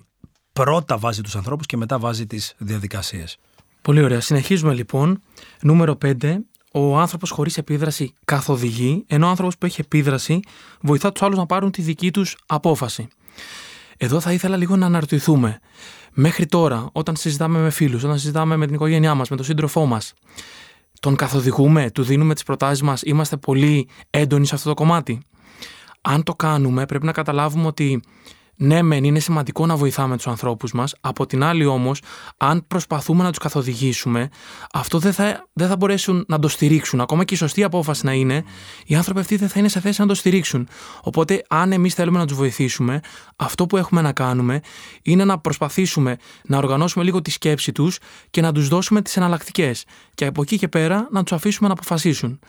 πρώτα 0.53 0.97
βάζει 0.97 1.21
τους 1.21 1.35
ανθρώπους 1.35 1.65
και 1.65 1.77
μετά 1.77 1.99
βάζει 1.99 2.27
τις 2.27 2.55
διαδικασίες. 2.57 3.37
Πολύ 3.81 4.03
ωραία. 4.03 4.21
Συνεχίζουμε 4.21 4.73
λοιπόν. 4.73 5.21
Νούμερο 5.61 5.97
5 6.05 6.37
ο 6.77 6.97
άνθρωπος 6.97 7.29
χωρίς 7.29 7.57
επίδραση 7.57 8.13
καθοδηγεί, 8.25 9.03
ενώ 9.07 9.25
ο 9.25 9.29
άνθρωπος 9.29 9.57
που 9.57 9.65
έχει 9.65 9.81
επίδραση 9.81 10.39
βοηθά 10.81 11.11
τους 11.11 11.21
άλλους 11.21 11.37
να 11.37 11.45
πάρουν 11.45 11.71
τη 11.71 11.81
δική 11.81 12.11
τους 12.11 12.37
απόφαση. 12.45 13.07
Εδώ 13.97 14.19
θα 14.19 14.33
ήθελα 14.33 14.57
λίγο 14.57 14.75
να 14.75 14.85
αναρωτηθούμε. 14.85 15.59
Μέχρι 16.13 16.45
τώρα, 16.45 16.89
όταν 16.91 17.15
συζητάμε 17.15 17.59
με 17.59 17.69
φίλους, 17.69 18.03
όταν 18.03 18.19
συζητάμε 18.19 18.55
με 18.55 18.65
την 18.65 18.75
οικογένειά 18.75 19.15
μας, 19.15 19.29
με 19.29 19.35
τον 19.35 19.45
σύντροφό 19.45 19.85
μας, 19.85 20.13
τον 20.99 21.15
καθοδηγούμε, 21.15 21.91
του 21.91 22.03
δίνουμε 22.03 22.33
τις 22.33 22.43
προτάσεις 22.43 22.81
μας, 22.81 23.01
είμαστε 23.01 23.37
πολύ 23.37 23.87
έντονοι 24.09 24.45
σε 24.45 24.55
αυτό 24.55 24.69
το 24.69 24.75
κομμάτι; 24.75 25.21
Αν 26.01 26.23
το 26.23 26.35
κάνουμε, 26.35 26.85
πρέπει 26.85 27.05
να 27.05 27.11
καταλάβουμε 27.11 27.67
ότι 27.67 28.01
ναι, 28.57 28.81
μεν 28.81 29.03
είναι 29.03 29.19
σημαντικό 29.19 29.65
να 29.65 29.75
βοηθάμε 29.75 30.15
τους 30.15 30.27
ανθρώπους 30.27 30.71
μας. 30.71 30.95
Από 31.01 31.25
την 31.25 31.43
άλλη, 31.43 31.65
όμως, 31.65 32.01
αν 32.37 32.67
προσπαθούμε 32.67 33.23
να 33.23 33.29
τους 33.29 33.37
καθοδηγήσουμε, 33.37 34.29
αυτό 34.73 34.99
δεν 34.99 35.13
θα, 35.13 35.47
δεν 35.53 35.67
θα 35.67 35.75
μπορέσουν 35.75 36.25
να 36.27 36.39
το 36.39 36.47
στηρίξουν. 36.47 37.01
Ακόμα 37.01 37.23
και 37.23 37.33
η 37.33 37.37
σωστή 37.37 37.63
απόφαση 37.63 38.05
να 38.05 38.13
είναι, 38.13 38.43
οι 38.85 38.95
άνθρωποι 38.95 39.19
αυτοί 39.19 39.35
δεν 39.35 39.49
θα 39.49 39.59
είναι 39.59 39.67
σε 39.67 39.79
θέση 39.79 40.01
να 40.01 40.07
το 40.07 40.13
στηρίξουν. 40.13 40.67
Οπότε, 41.01 41.45
αν 41.49 41.71
εμείς 41.71 41.93
θέλουμε 41.93 42.17
να 42.17 42.25
τους 42.25 42.37
βοηθήσουμε, 42.37 42.99
αυτό 43.35 43.65
που 43.65 43.77
έχουμε 43.77 44.01
να 44.01 44.11
κάνουμε 44.11 44.61
είναι 45.01 45.25
να 45.25 45.39
προσπαθήσουμε 45.39 46.17
να 46.43 46.57
οργανώσουμε 46.57 47.03
λίγο 47.03 47.21
τη 47.21 47.31
σκέψη 47.31 47.71
τους 47.71 47.97
και 48.29 48.41
να 48.41 48.51
τους 48.51 48.67
δώσουμε 48.67 49.01
τις 49.01 49.17
εναλλακτικές. 49.17 49.85
Και 50.13 50.25
από 50.25 50.41
εκεί 50.41 50.57
και 50.57 50.67
πέρα 50.67 51.07
να 51.11 51.23
τους 51.23 51.31
αφήσουμε 51.31 51.67
να 51.67 51.73
αποφασίσουν. 51.73 52.39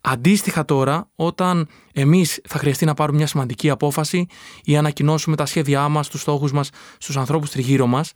Αντίστοιχα 0.00 0.64
τώρα, 0.64 1.08
όταν 1.14 1.68
εμείς 1.92 2.40
θα 2.48 2.58
χρειαστεί 2.58 2.84
να 2.84 2.94
πάρουμε 2.94 3.18
μια 3.18 3.26
σημαντική 3.26 3.70
απόφαση 3.70 4.26
ή 4.64 4.72
να 4.72 4.78
ανακοινώσουμε 4.78 5.36
τα 5.36 5.46
σχέδιά 5.56 5.88
μας, 5.88 6.08
τους 6.08 6.20
στόχους 6.20 6.52
μας 6.52 6.70
στους 6.98 7.16
ανθρώπους 7.16 7.50
τριγύρω 7.50 7.86
μας, 7.86 8.12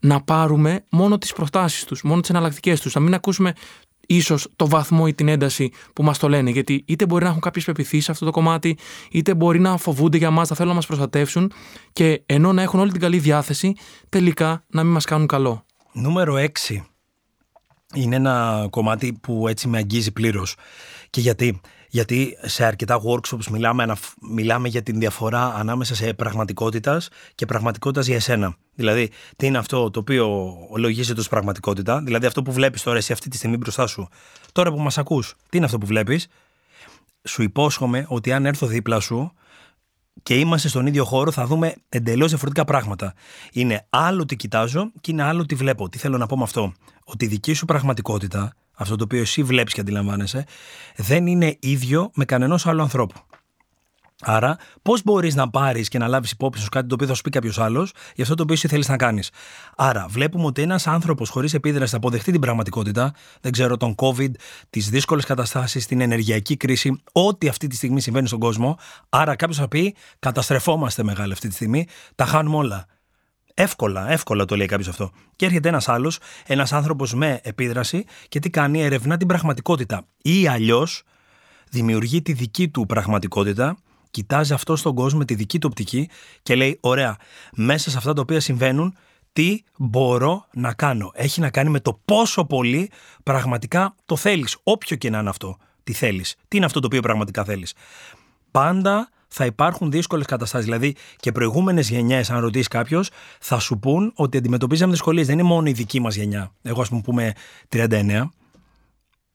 να 0.00 0.20
πάρουμε 0.20 0.84
μόνο 0.90 1.18
τις 1.18 1.32
προτάσεις 1.32 1.84
τους, 1.84 2.02
μόνο 2.02 2.20
τις 2.20 2.30
εναλλακτικές 2.30 2.80
τους. 2.80 2.94
Να 2.94 3.00
μην 3.00 3.14
ακούσουμε 3.14 3.52
ίσως 4.06 4.48
το 4.56 4.68
βαθμό 4.68 5.04
ή 5.06 5.14
την 5.14 5.28
ένταση 5.28 5.70
που 5.94 6.02
μας 6.02 6.18
το 6.18 6.28
λένε. 6.28 6.50
Γιατί 6.50 6.84
είτε 6.86 7.06
μπορεί 7.06 7.24
να 7.24 7.28
έχουν 7.28 7.40
κάποιες 7.40 7.64
πεπιθήσεις 7.64 8.04
σε 8.04 8.10
αυτό 8.10 8.24
το 8.24 8.30
κομμάτι, 8.30 8.78
είτε 9.10 9.34
μπορεί 9.34 9.58
να 9.58 9.76
φοβούνται 9.76 10.16
για 10.16 10.30
μας, 10.30 10.48
θα 10.48 10.54
θέλουν 10.54 10.70
να 10.70 10.76
μας 10.76 10.86
προστατεύσουν 10.86 11.52
και 11.92 12.22
ενώ 12.26 12.52
να 12.52 12.62
έχουν 12.62 12.80
όλη 12.80 12.90
την 12.90 13.00
καλή 13.00 13.18
διάθεση, 13.18 13.72
τελικά 14.08 14.64
να 14.68 14.82
μην 14.82 14.92
μας 14.92 15.04
κάνουν 15.04 15.26
καλό. 15.26 15.64
Νούμερο 15.92 16.34
6 16.34 16.48
είναι 17.94 18.16
ένα 18.16 18.66
κομμάτι 18.70 19.18
που 19.22 19.48
έτσι 19.48 19.68
με 19.68 19.78
αγγίζει 19.78 20.12
πλήρως. 20.12 20.56
Και 21.10 21.20
γιατί, 21.20 21.60
Γιατί 21.88 22.38
σε 22.42 22.64
αρκετά 22.64 23.00
workshops 23.02 23.46
μιλάμε, 23.50 23.96
μιλάμε 24.30 24.68
για 24.68 24.82
την 24.82 24.98
διαφορά 24.98 25.54
ανάμεσα 25.54 25.94
σε 25.94 26.12
πραγματικότητας 26.12 27.08
και 27.34 27.46
πραγματικότητας 27.46 28.06
για 28.06 28.16
εσένα. 28.16 28.56
Δηλαδή, 28.74 29.10
τι 29.36 29.46
είναι 29.46 29.58
αυτό 29.58 29.90
το 29.90 30.00
οποίο 30.00 30.56
λογίζεται 30.76 31.20
ω 31.20 31.24
πραγματικότητα, 31.30 32.00
δηλαδή 32.02 32.26
αυτό 32.26 32.42
που 32.42 32.52
βλέπεις 32.52 32.82
τώρα 32.82 32.96
εσύ 32.96 33.12
αυτή 33.12 33.28
τη 33.28 33.36
στιγμή 33.36 33.56
μπροστά 33.56 33.86
σου. 33.86 34.08
Τώρα 34.52 34.72
που 34.72 34.80
μας 34.80 34.98
ακούς, 34.98 35.34
τι 35.48 35.56
είναι 35.56 35.66
αυτό 35.66 35.78
που 35.78 35.86
βλέπεις; 35.86 36.28
Σου 37.28 37.42
υπόσχομαι 37.42 38.06
ότι 38.08 38.32
αν 38.32 38.46
έρθω 38.46 38.66
δίπλα 38.66 39.00
σου 39.00 39.32
και 40.22 40.38
είμαστε 40.38 40.68
στον 40.68 40.86
ίδιο 40.86 41.04
χώρο, 41.04 41.30
θα 41.30 41.46
δούμε 41.46 41.74
εντελώς 41.88 42.28
διαφορετικά 42.28 42.64
πράγματα. 42.64 43.14
Είναι 43.52 43.86
άλλο 43.90 44.24
τι 44.24 44.36
κοιτάζω 44.36 44.90
και 45.00 45.10
είναι 45.10 45.22
άλλο 45.22 45.46
τι 45.46 45.54
βλέπω. 45.54 45.88
Τι 45.88 45.98
θέλω 45.98 46.18
να 46.18 46.26
πω 46.26 46.36
με 46.36 46.42
αυτό; 46.42 46.72
Ότι 47.04 47.24
η 47.24 47.28
δική 47.28 47.52
σου 47.52 47.64
πραγματικότητα 47.64 48.52
αυτό 48.76 48.96
το 48.96 49.04
οποίο 49.04 49.20
εσύ 49.20 49.42
βλέπεις 49.42 49.72
και 49.72 49.80
αντιλαμβάνεσαι, 49.80 50.44
δεν 50.96 51.26
είναι 51.26 51.56
ίδιο 51.60 52.10
με 52.14 52.24
κανένα 52.24 52.60
άλλο 52.64 52.82
ανθρώπου. 52.82 53.20
Άρα, 54.20 54.56
πώς 54.82 55.02
μπορείς 55.02 55.34
να 55.34 55.50
πάρεις 55.50 55.88
και 55.88 55.98
να 55.98 56.08
λάβεις 56.08 56.30
υπόψη 56.30 56.62
σου 56.62 56.68
κάτι 56.68 56.86
το 56.86 56.94
οποίο 56.94 57.06
θα 57.06 57.14
σου 57.14 57.22
πει 57.22 57.30
κάποιος 57.30 57.58
άλλος 57.58 57.92
για 58.14 58.22
αυτό 58.24 58.34
το 58.34 58.42
οποίο 58.42 58.54
εσύ 58.54 58.68
θέλεις 58.68 58.88
να 58.88 58.96
κάνεις. 58.96 59.30
Άρα, 59.76 60.06
βλέπουμε 60.08 60.46
ότι 60.46 60.62
ένας 60.62 60.86
άνθρωπος 60.86 61.28
χωρίς 61.28 61.54
επίδραση 61.54 61.90
θα 61.90 61.96
αποδεχτεί 61.96 62.32
την 62.32 62.40
πραγματικότητα, 62.40 63.14
δεν 63.40 63.52
ξέρω, 63.52 63.76
τον 63.76 63.94
COVID, 63.96 64.30
τις 64.70 64.90
δύσκολες 64.90 65.24
καταστάσεις, 65.24 65.86
την 65.86 66.00
ενεργειακή 66.00 66.56
κρίση, 66.56 67.02
ό,τι 67.12 67.48
αυτή 67.48 67.66
τη 67.66 67.76
στιγμή 67.76 68.00
συμβαίνει 68.00 68.26
στον 68.26 68.38
κόσμο. 68.38 68.78
Άρα, 69.08 69.36
κάποιος 69.36 69.58
θα 69.58 69.68
πει: 69.68 69.94
Καταστρεφόμαστε 70.18 71.02
μεγάλη 71.02 71.32
αυτή 71.32 71.48
τη 71.48 71.54
στιγμή, 71.54 71.86
τα 72.14 72.24
χάνουμε 72.24 72.56
όλα. 72.56 72.86
Εύκολα, 73.58 74.10
εύκολα 74.10 74.44
το 74.44 74.56
λέει 74.56 74.66
κάποιος 74.66 74.88
αυτό. 74.88 75.10
Και 75.36 75.44
έρχεται 75.44 75.68
ένας 75.68 75.88
άλλος, 75.88 76.18
ένας 76.46 76.72
άνθρωπος 76.72 77.14
με 77.14 77.40
επίδραση 77.42 78.04
και 78.28 78.38
τι 78.38 78.50
κάνει, 78.50 78.82
ερευνά 78.82 79.16
την 79.16 79.26
πραγματικότητα. 79.26 80.06
Ή 80.22 80.46
αλλιώς 80.46 81.02
δημιουργεί 81.70 82.22
τη 82.22 82.32
δική 82.32 82.68
του 82.68 82.86
πραγματικότητα, 82.86 83.76
κοιτάζει 84.10 84.52
αυτό 84.52 84.76
στον 84.76 84.94
κόσμο 84.94 85.18
με 85.18 85.24
τη 85.24 85.34
δική 85.34 85.58
του 85.58 85.68
οπτική 85.70 86.08
και 86.42 86.54
λέει: 86.54 86.78
Ωραία, 86.80 87.16
μέσα 87.52 87.90
σε 87.90 87.96
αυτά 87.96 88.12
τα 88.12 88.20
οποία 88.20 88.40
συμβαίνουν, 88.40 88.96
τι 89.32 89.62
μπορώ 89.76 90.46
να 90.52 90.72
κάνω; 90.72 91.10
Έχει 91.14 91.40
να 91.40 91.50
κάνει 91.50 91.70
με 91.70 91.80
το 91.80 92.00
πόσο 92.04 92.44
πολύ 92.44 92.90
πραγματικά 93.22 93.94
το 94.06 94.16
θέλεις. 94.16 94.56
Όποιο 94.62 94.96
και 94.96 95.10
να 95.10 95.18
είναι 95.18 95.28
αυτό, 95.28 95.56
τι 95.84 95.92
θέλεις. 95.92 96.36
Τι 96.48 96.56
είναι 96.56 96.66
αυτό 96.66 96.80
το 96.80 96.86
οποίο 96.86 97.00
πραγματικά 97.00 97.44
θέλεις. 97.44 97.74
Πάντα 98.50 99.08
θα 99.36 99.44
υπάρχουν 99.44 99.90
δύσκολες 99.90 100.26
καταστάσεις. 100.26 100.66
Δηλαδή 100.66 100.94
και 101.16 101.32
προηγούμενες 101.32 101.90
γενιές, 101.90 102.30
αν 102.30 102.40
ρωτήσεις 102.40 102.68
κάποιος, 102.68 103.10
θα 103.40 103.58
σου 103.58 103.78
πούν 103.78 104.12
ότι 104.14 104.36
αντιμετωπίζαμε 104.38 104.92
δυσκολίες. 104.92 105.26
Δεν 105.26 105.38
είναι 105.38 105.48
μόνο 105.48 105.68
η 105.68 105.72
δική 105.72 106.00
μας 106.00 106.14
γενιά. 106.14 106.52
Εγώ, 106.62 106.80
ας 106.80 106.88
πούμε, 106.88 107.32
39. 107.68 108.30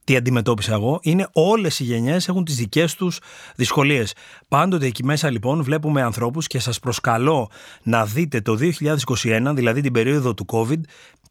Τι 0.04 0.16
αντιμετώπισα 0.16 0.74
εγώ, 0.74 1.00
είναι 1.02 1.28
όλες 1.34 1.80
οι 1.80 1.84
γενιές 1.84 2.28
έχουν 2.28 2.44
τις 2.44 2.56
δικές 2.56 2.96
τους 2.96 3.20
δυσκολίες. 3.56 4.14
Πάντοτε 4.48 4.86
εκεί 4.86 5.04
μέσα 5.04 5.30
λοιπόν 5.30 5.64
βλέπουμε 5.64 6.02
ανθρώπους 6.02 6.48
και 6.48 6.60
σας 6.60 6.80
προσκαλώ 6.80 7.50
να 7.84 8.06
δείτε 8.06 8.42
το 8.42 8.56
2021, 8.56 9.52
δηλαδή 9.54 9.82
την 9.82 9.94
περίοδο 9.94 10.34
του 10.34 10.46
COVID, 10.52 10.80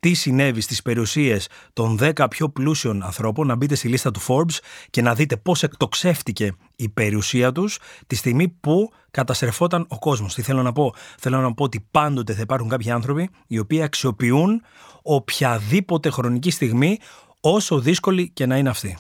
τι 0.01 0.15
συνέβη 0.15 0.61
στις 0.61 0.83
περιουσίες 0.83 1.49
των 1.73 1.99
10 2.01 2.27
πιο 2.31 2.49
πλούσιων 2.49 3.03
ανθρώπων, 3.03 3.47
να 3.47 3.55
μπείτε 3.57 3.75
στη 3.75 3.89
λίστα 3.89 4.11
του 4.11 4.21
Forbes 4.27 4.59
και 4.91 5.03
να 5.03 5.15
δείτε 5.15 5.37
πώς 5.37 5.63
εκτοξεύτηκε 5.63 6.53
η 6.77 6.89
περιουσία 6.89 7.53
τους 7.53 7.79
τη 8.07 8.15
στιγμή 8.15 8.49
που 8.49 8.93
καταστρεφόταν 9.11 9.87
ο 9.89 9.99
κόσμος. 9.99 10.35
Τι 10.35 10.43
θέλω 10.43 10.63
να 10.63 10.73
πω; 10.73 10.95
Θέλω 11.19 11.41
να 11.41 11.55
πω 11.55 11.65
ότι 11.65 11.87
πάντοτε 11.91 12.35
θα 12.35 12.41
υπάρχουν 12.41 12.69
κάποιοι 12.69 12.91
άνθρωποι 12.91 13.31
οι 13.47 13.59
οποίοι 13.59 13.83
αξιοποιούν 13.83 14.63
οποιαδήποτε 15.03 16.11
χρονική 16.11 16.51
στιγμή 16.51 16.99
όσο 17.41 17.81
δύσκολη 17.81 18.31
και 18.31 18.47
να 18.47 18.57
είναι 18.57 18.69
αυτή. 18.69 18.99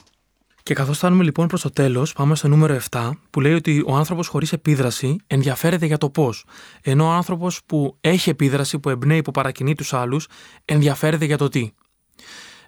Και 0.62 0.74
καθώς 0.74 0.96
φτάνουμε 0.96 1.24
λοιπόν 1.24 1.46
προς 1.46 1.60
το 1.60 1.70
τέλος, 1.70 2.12
πάμε 2.12 2.34
στο 2.36 2.48
νούμερο 2.48 2.78
7, 2.90 3.10
που 3.30 3.40
λέει 3.40 3.52
ότι 3.54 3.84
ο 3.86 3.94
άνθρωπος 3.94 4.26
χωρίς 4.26 4.52
επίδραση 4.52 5.16
ενδιαφέρεται 5.26 5.86
για 5.86 5.98
το 5.98 6.10
πώς. 6.10 6.44
Ενώ 6.82 7.04
ο 7.04 7.10
άνθρωπος 7.10 7.60
που 7.66 7.96
έχει 8.00 8.30
επίδραση, 8.30 8.78
που 8.78 8.88
εμπνέει, 8.88 9.22
που 9.22 9.30
παρακινεί 9.30 9.74
τους 9.74 9.92
άλλους, 9.92 10.26
ενδιαφέρεται 10.64 11.24
για 11.24 11.38
το 11.38 11.48
τι. 11.48 11.72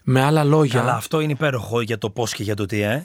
Με 0.05 0.23
άλλα 0.23 0.45
λόγια. 0.45 0.81
Αλλά 0.81 0.95
αυτό 0.95 1.21
είναι 1.21 1.33
υπέροχο 1.33 1.81
για 1.81 1.99
το 1.99 2.11
πώς 2.11 2.35
και 2.35 2.43
για 2.43 2.57
το 2.57 2.67
τι, 2.67 2.81
ε. 2.81 3.05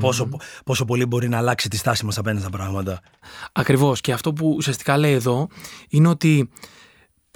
Πόσο, 0.00 0.28
πόσο 0.64 0.84
πολύ 0.84 1.06
μπορεί 1.06 1.28
να 1.28 1.36
αλλάξει 1.36 1.68
τη 1.68 1.76
στάση 1.76 2.04
μας 2.04 2.18
απέναντι 2.18 2.40
στα 2.40 2.50
πράγματα. 2.50 3.00
Ακριβώς. 3.52 4.00
Και 4.00 4.12
αυτό 4.12 4.32
που 4.32 4.54
ουσιαστικά 4.56 4.96
λέει 4.96 5.12
εδώ 5.12 5.48
είναι 5.88 6.08
ότι 6.08 6.50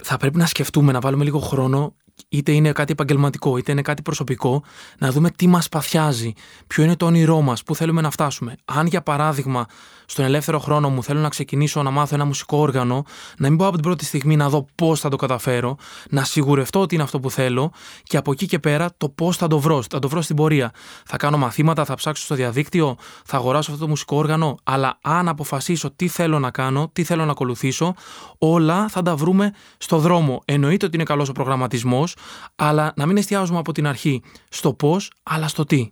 θα 0.03 0.17
πρέπει 0.17 0.37
να 0.37 0.45
σκεφτούμε, 0.45 0.91
να 0.91 0.99
βάλουμε 0.99 1.23
λίγο 1.23 1.39
χρόνο 1.39 1.95
είτε 2.29 2.51
είναι 2.51 2.71
κάτι 2.71 2.91
επαγγελματικό, 2.91 3.57
είτε 3.57 3.71
είναι 3.71 3.81
κάτι 3.81 4.01
προσωπικό, 4.01 4.63
να 4.97 5.11
δούμε 5.11 5.29
τι 5.29 5.47
μας 5.47 5.69
παθιάζει, 5.69 6.33
ποιο 6.67 6.83
είναι 6.83 6.95
το 6.95 7.05
όνειρό 7.05 7.41
μας, 7.41 7.63
πού 7.63 7.75
θέλουμε 7.75 8.01
να 8.01 8.09
φτάσουμε. 8.09 8.55
Αν 8.65 8.87
για 8.87 9.01
παράδειγμα 9.01 9.65
στον 10.11 10.25
ελεύθερο 10.25 10.59
χρόνο 10.59 10.89
μου 10.89 11.03
θέλω 11.03 11.19
να 11.19 11.29
ξεκινήσω 11.29 11.83
να 11.83 11.89
μάθω 11.89 12.15
ένα 12.15 12.25
μουσικό 12.25 12.57
όργανο, 12.57 13.03
να 13.37 13.49
μην 13.49 13.57
πάω 13.57 13.67
από 13.67 13.75
την 13.75 13.85
πρώτη 13.85 14.05
στιγμή 14.05 14.35
να 14.35 14.49
δω 14.49 14.65
πώς 14.75 14.99
θα 14.99 15.09
το 15.09 15.15
καταφέρω, 15.15 15.75
να 16.09 16.23
σιγουρευτώ 16.23 16.79
ότι 16.79 16.93
είναι 16.95 17.03
αυτό 17.03 17.19
που 17.19 17.31
θέλω 17.31 17.71
και 18.03 18.17
από 18.17 18.31
εκεί 18.31 18.45
και 18.45 18.59
πέρα 18.59 18.89
το 18.97 19.09
πώς 19.09 19.37
θα 19.37 19.47
το 19.47 19.59
βρω. 19.59 19.81
Θα 19.89 19.99
το 19.99 20.09
βρω 20.09 20.21
στην 20.21 20.35
πορεία. 20.35 20.71
Θα 21.05 21.17
κάνω 21.17 21.37
μαθήματα, 21.37 21.85
θα 21.85 21.95
ψάξω 21.95 22.23
στο 22.23 22.35
διαδίκτυο, 22.35 22.95
θα 23.25 23.37
αγοράσω 23.37 23.71
αυτό 23.71 23.83
το 23.83 23.89
μουσικό 23.89 24.17
όργανο, 24.17 24.57
αλλά 24.63 24.97
αν 25.01 25.27
αποφασίσω 25.27 25.91
τι 25.95 26.07
θέλω 26.07 26.39
να 26.39 26.51
κάνω, 26.51 26.89
τι 26.93 27.03
θέλω 27.03 27.25
να 27.25 27.31
ακολουθήσω, 27.31 27.93
όλα 28.37 28.87
θα 28.87 29.01
τα 29.01 29.15
βρούμε 29.15 29.53
στο 29.77 29.97
δρόμο. 29.97 30.41
Εννοείται 30.45 30.85
ότι 30.85 30.95
είναι 30.95 31.05
καλός 31.05 31.29
ο 31.29 31.31
προγραμματισμός, 31.31 32.15
αλλά 32.55 32.93
να 32.95 33.05
μην 33.05 33.17
εστιάζουμε 33.17 33.59
από 33.59 33.71
την 33.71 33.87
αρχή 33.87 34.21
στο 34.49 34.73
πώς, 34.73 35.11
αλλά 35.23 35.47
στο 35.47 35.65
τι. 35.65 35.87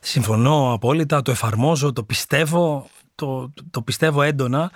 Συμφωνώ 0.00 0.72
απόλυτα, 0.72 1.22
το 1.22 1.30
εφαρμόζω, 1.30 1.92
το 1.92 2.04
πιστεύω 2.04 2.88
το, 3.20 3.52
το 3.70 3.82
πιστεύω 3.82 4.22
έντονα 4.22 4.70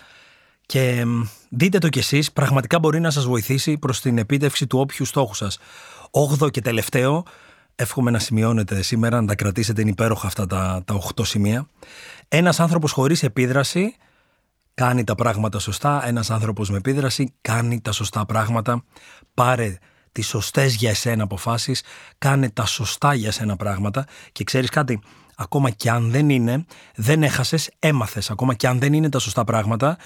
και 0.67 1.05
δείτε 1.49 1.79
το 1.79 1.89
κι 1.89 1.99
εσείς, 1.99 2.33
πραγματικά 2.33 2.79
μπορεί 2.79 3.01
να 3.01 3.11
σας 3.11 3.25
βοηθήσει 3.25 3.79
προς 3.79 4.01
την 4.01 4.19
επίτευξη 4.19 4.67
του 4.67 4.79
όποιου 4.79 5.05
στόχου 5.05 5.35
σας. 5.35 5.59
Όγδο 6.11 6.51
και 6.51 6.61
τελευταίο, 6.61 7.23
εύχομαι 7.75 8.11
να 8.11 8.19
σημειώνετε 8.19 8.83
σήμερα, 8.83 9.21
να 9.21 9.27
τα 9.27 9.35
κρατήσετε, 9.35 9.81
είναι 9.81 9.91
υπέροχα 9.91 10.27
αυτά 10.27 10.47
τα, 10.47 10.83
τα 10.85 10.95
8 10.95 11.25
σημεία. 11.25 11.67
Ένας 12.29 12.61
άνθρωπος 12.61 12.93
χωρίς 12.93 13.23
επίδραση 13.23 13.97
κάνει 14.75 15.05
τα 15.05 15.15
πράγματα 15.15 15.59
σωστά, 15.59 16.07
ένας 16.07 16.31
άνθρωπος 16.31 16.71
με 16.71 16.77
επίδραση 16.77 17.35
κάνει 17.41 17.81
τα 17.81 17.93
σωστά 17.93 18.27
πράγματα. 18.27 18.85
Πάρε 19.35 19.79
τις 20.13 20.27
σωστές 20.27 20.75
για 20.75 20.91
εσένα 20.91 21.23
αποφάσεις, 21.23 21.83
κάνε 22.19 22.51
τα 22.51 22.67
σωστά 22.67 23.15
για 23.15 23.29
εσένα 23.29 23.57
πράγματα 23.57 24.07
και 24.33 24.45
ξέρεις 24.45 24.69
κάτι, 24.71 25.01
ακόμα 25.37 25.71
και 25.71 25.91
αν 25.91 26.11
δεν 26.11 26.31
είναι, 26.31 26.65
δεν 26.95 27.23
έχασες, 27.23 27.71
έμαθες. 27.79 28.31
Ακόμα 28.31 28.55
και 28.55 28.69
αν 28.69 28.79
δεν 28.79 28.93
είναι 28.93 29.09
τα 29.09 29.19
σωστά 29.19 29.45
πράγματα, 29.45 29.99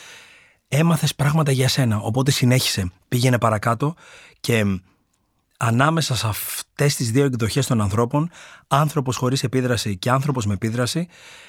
έμαθες 0.68 1.14
πράγματα 1.14 1.52
για 1.52 1.68
σένα. 1.68 1.98
Οπότε 1.98 2.30
συνέχισε, 2.30 2.90
πήγαινε 3.08 3.38
παρακάτω 3.38 3.94
και 4.40 4.64
ανάμεσα 5.56 6.16
σε 6.16 6.26
αυτές 6.26 6.94
τις 6.94 7.10
δύο 7.10 7.24
εκδοχές 7.24 7.66
των 7.66 7.80
ανθρώπων, 7.80 8.30
άνθρωπος 8.68 9.16
χωρίς 9.16 9.42
επίδραση 9.42 9.96
και 9.96 10.10
άνθρωπος 10.10 10.46
με 10.46 10.54
επίδραση, 10.54 11.08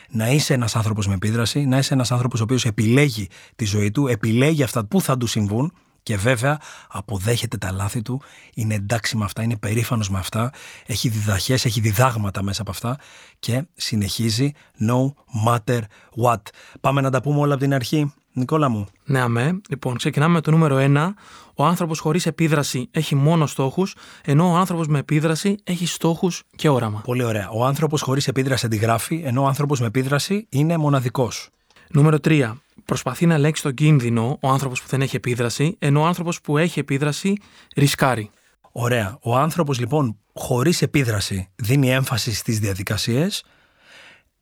να 0.10 0.30
είσαι 0.30 0.54
ένας 0.54 0.76
άνθρωπος 0.76 1.08
με 1.08 1.14
επίδραση, 1.14 1.66
να 1.66 1.78
είσαι 1.78 1.94
ένας 1.94 2.12
άνθρωπος 2.12 2.40
ο 2.40 2.44
οποίος 2.44 2.66
επιλέγει 2.66 3.28
τη 3.56 3.66
ζωή 3.66 3.92
του, 3.92 4.08
επιλέγει 4.08 4.64
αυτά 4.64 4.86
που 4.86 5.02
θα 5.02 5.18
του 5.18 5.28
συμβούν 5.28 5.74
και 6.04 6.18
βέβαια 6.18 6.60
αποδέχεται 6.90 7.58
τα 7.58 7.72
λάθη 7.72 8.02
του, 8.02 8.22
είναι 8.54 8.74
εντάξει 8.74 9.18
με 9.18 9.24
αυτά, 9.24 9.44
είναι 9.44 9.58
περήφανος 9.58 10.10
με 10.10 10.18
αυτά, 10.20 10.52
έχει 10.86 11.10
διδαχές, 11.10 11.66
έχει 11.66 11.80
διδάγματα 11.80 12.44
μέσα 12.44 12.62
από 12.62 12.72
αυτά 12.72 12.98
και 13.40 13.64
συνεχίζει 13.76 14.52
no 14.88 15.14
matter 15.48 15.82
what. 16.24 16.42
Πάμε 16.82 17.02
να 17.02 17.10
τα 17.10 17.22
πούμε 17.22 17.40
όλα 17.40 17.54
από 17.54 17.64
την 17.64 17.74
αρχή. 17.74 18.14
Νικόλα 18.34 18.70
μου. 18.70 18.88
Ναι, 19.06 19.20
αμέ. 19.20 19.62
Λοιπόν, 19.70 19.98
ξεκινάμε 19.98 20.34
με 20.34 20.42
το 20.42 20.52
νούμερο 20.52 20.78
1. 20.80 21.14
Ο 21.56 21.66
άνθρωπος 21.66 22.00
χωρίς 22.00 22.26
επίδραση 22.26 22.88
έχει 22.92 23.16
μόνο 23.16 23.46
στόχους, 23.46 23.96
ενώ 24.24 24.52
ο 24.52 24.56
άνθρωπος 24.56 24.88
με 24.88 25.00
επίδραση 25.00 25.56
έχει 25.64 25.86
στόχους 25.86 26.44
και 26.56 26.70
όραμα. 26.70 27.02
Πολύ 27.02 27.24
ωραία. 27.24 27.50
Ο 27.50 27.66
άνθρωπος 27.66 28.02
χωρίς 28.02 28.28
επίδραση 28.28 28.66
αντιγράφει, 28.66 29.22
ενώ 29.26 29.42
ο 29.44 29.48
άνθρωπος 29.48 29.80
με 29.80 29.86
επίδραση 29.86 30.48
είναι 30.50 30.78
μοναδικός. 30.78 31.50
Νούμερο 31.90 32.18
3 32.20 32.54
προσπαθεί 32.90 33.26
να 33.26 33.34
ελέγξει 33.34 33.64
τον 33.64 33.74
κίνδυνο 33.74 34.38
ο 34.42 34.48
άνθρωπος 34.48 34.82
που 34.82 34.88
δεν 34.90 35.02
έχει 35.02 35.16
επίδραση, 35.16 35.76
ενώ 35.80 36.02
ο 36.02 36.06
άνθρωπος 36.06 36.42
που 36.42 36.58
έχει 36.58 36.80
επίδραση 36.80 37.38
ρισκάρει. 37.76 38.30
Ωραία. 38.72 39.18
Ο 39.22 39.36
άνθρωπος 39.36 39.80
λοιπόν 39.80 40.18
χωρίς 40.34 40.82
επίδραση 40.82 41.50
δίνει 41.56 41.92
έμφαση 41.92 42.34
στις 42.34 42.60
διαδικασίες, 42.60 43.44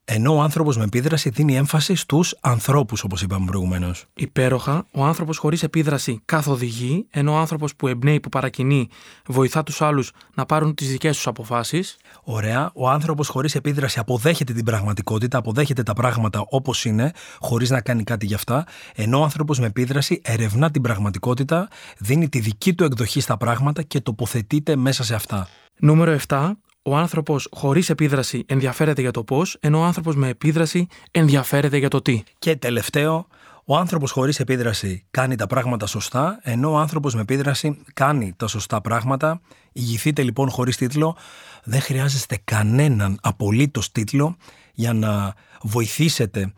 ενώ 0.10 0.36
ο 0.36 0.42
άνθρωπος 0.42 0.78
με 0.78 0.84
επίδραση 0.84 1.30
δίνει 1.30 1.56
έμφαση 1.56 1.96
στους 1.96 2.36
ανθρώπους, 2.42 3.04
όπως 3.04 3.22
είπαμε 3.22 3.46
προηγουμένως. 3.46 4.06
Υπέροχα, 4.14 4.86
ο 4.92 5.04
άνθρωπος 5.04 5.38
χωρίς 5.38 5.64
επίδραση 5.64 6.22
καθοδηγεί, 6.26 7.08
ενώ 7.10 7.34
ο 7.34 7.38
άνθρωπος 7.38 7.76
που 7.76 7.88
εμπνέει, 7.88 8.20
που 8.20 8.30
παρακινεί, 8.30 8.88
βοηθά 9.28 9.64
τους 9.64 9.82
άλλους 9.82 10.12
να 10.36 10.46
πάρουν 10.46 10.74
τις 10.74 10.90
δικές 10.90 11.16
τους 11.16 11.28
αποφάσεις. 11.28 11.98
Ωραία. 12.24 12.72
Ο 12.74 12.90
άνθρωπος 12.90 13.28
χωρίς 13.28 13.56
επίδραση 13.56 14.00
αποδέχεται 14.00 14.54
την 14.54 14.66
πραγματικότητα, 14.66 15.38
αποδέχεται 15.38 15.84
τα 15.84 15.94
πράγματα 15.94 16.46
όπως 16.50 16.86
είναι, 16.86 17.12
χωρίς 17.40 17.70
να 17.70 17.82
κάνει 17.82 18.04
κάτι 18.04 18.26
γι' 18.26 18.34
αυτά. 18.34 18.66
Ενώ 18.96 19.20
ο 19.20 19.24
άνθρωπος 19.24 19.60
με 19.60 19.66
επίδραση 19.66 20.22
ερευνά 20.24 20.72
την 20.72 20.82
πραγματικότητα, 20.82 21.68
δίνει 21.98 22.30
τη 22.30 22.40
δική 22.40 22.74
του 22.74 22.84
εκδοχή 22.84 23.20
στα 23.20 23.38
πράγματα 23.38 23.82
και 23.82 24.02
τοποθετείται 24.02 24.76
μέσα 24.76 25.04
σε 25.04 25.16
αυτά. 25.16 25.48
Νούμερο 25.80 26.18
7. 26.28 26.52
Ο 26.88 26.96
άνθρωπος 26.96 27.48
χωρίς 27.52 27.90
επίδραση 27.90 28.44
ενδιαφέρεται 28.48 29.02
για 29.02 29.12
το 29.12 29.24
πώς, 29.24 29.58
ενώ 29.60 29.80
ο 29.80 29.84
άνθρωπος 29.84 30.16
με 30.16 30.28
επίδραση 30.28 30.88
ενδιαφέρεται 31.12 31.78
για 31.78 31.90
το 31.90 32.02
τι. 32.02 32.24
Και 32.40 32.56
τελευταίο, 32.56 33.28
ο 33.66 33.78
άνθρωπος 33.78 34.12
χωρίς 34.12 34.40
επίδραση 34.40 35.06
κάνει 35.12 35.36
τα 35.36 35.48
πράγματα 35.48 35.86
σωστά, 35.86 36.40
ενώ 36.42 36.72
ο 36.72 36.78
άνθρωπος 36.78 37.16
με 37.16 37.22
επίδραση 37.22 37.84
κάνει 37.94 38.34
τα 38.38 38.48
σωστά 38.48 38.82
πράγματα. 38.82 39.42
Ηγηθείτε 39.72 40.24
λοιπόν 40.24 40.50
χωρίς 40.50 40.78
τίτλο. 40.78 41.18
Δεν 41.64 41.82
χρειάζεστε 41.82 42.38
κανέναν 42.44 43.20
απολύτως 43.22 43.92
τίτλο 43.92 44.36
για 44.74 44.94
να 44.94 45.34
βοηθήσετε 45.62 46.54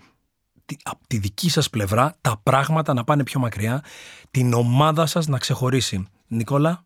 από 0.83 0.99
τη 1.07 1.17
δική 1.17 1.49
σας 1.49 1.69
πλευρά 1.69 2.17
τα 2.21 2.39
πράγματα 2.43 2.93
να 2.93 3.03
πάνε 3.03 3.23
πιο 3.23 3.39
μακριά, 3.39 3.83
την 4.31 4.53
ομάδα 4.53 5.05
σας 5.05 5.27
να 5.27 5.37
ξεχωρίσει. 5.37 6.07
Νικόλα. 6.27 6.83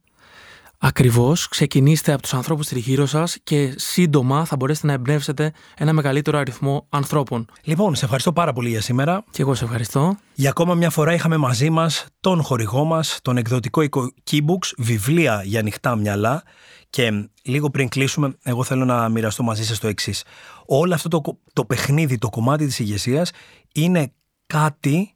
Ακριβώς. 0.85 1.47
Ξεκινήστε 1.47 2.11
από 2.11 2.21
τους 2.21 2.33
ανθρώπους 2.33 2.67
τριγύρω 2.67 3.05
σας 3.05 3.37
και 3.43 3.73
σύντομα 3.77 4.45
θα 4.45 4.55
μπορέσετε 4.55 4.87
να 4.87 4.93
εμπνεύσετε 4.93 5.53
ένα 5.77 5.93
μεγαλύτερο 5.93 6.37
αριθμό 6.37 6.85
ανθρώπων. 6.89 7.45
Λοιπόν, 7.63 7.95
σε 7.95 8.03
ευχαριστώ 8.03 8.33
πάρα 8.33 8.53
πολύ 8.53 8.69
για 8.69 8.81
σήμερα. 8.81 9.23
Και 9.31 9.41
εγώ 9.41 9.53
σε 9.53 9.63
ευχαριστώ. 9.63 10.17
Για 10.33 10.49
ακόμα 10.49 10.75
μια 10.75 10.89
φορά 10.89 11.13
είχαμε 11.13 11.37
μαζί 11.37 11.69
μας 11.69 12.05
τον 12.19 12.43
χορηγό 12.43 12.83
μας, 12.83 13.19
τον 13.21 13.37
εκδοτικό 13.37 13.81
οίκο 13.81 14.11
Keybooks, 14.31 14.71
βιβλία 14.77 15.41
για 15.45 15.59
ανοιχτά 15.59 15.95
μυαλά. 15.95 16.43
Και 16.89 17.29
λίγο 17.43 17.69
πριν 17.69 17.89
κλείσουμε, 17.89 18.35
εγώ 18.43 18.63
θέλω 18.63 18.85
να 18.85 19.09
μοιραστώ 19.09 19.43
μαζί 19.43 19.65
σας 19.65 19.79
το 19.79 19.87
εξής. 19.87 20.23
Όλο 20.65 20.93
αυτό 20.93 21.07
το, 21.09 21.21
το 21.53 21.65
παιχνίδι, 21.65 22.17
το 22.17 22.29
κομμάτι 22.29 22.65
της 22.65 22.79
ηγεσίας 22.79 23.31
είναι 23.73 24.13
κάτι 24.45 25.15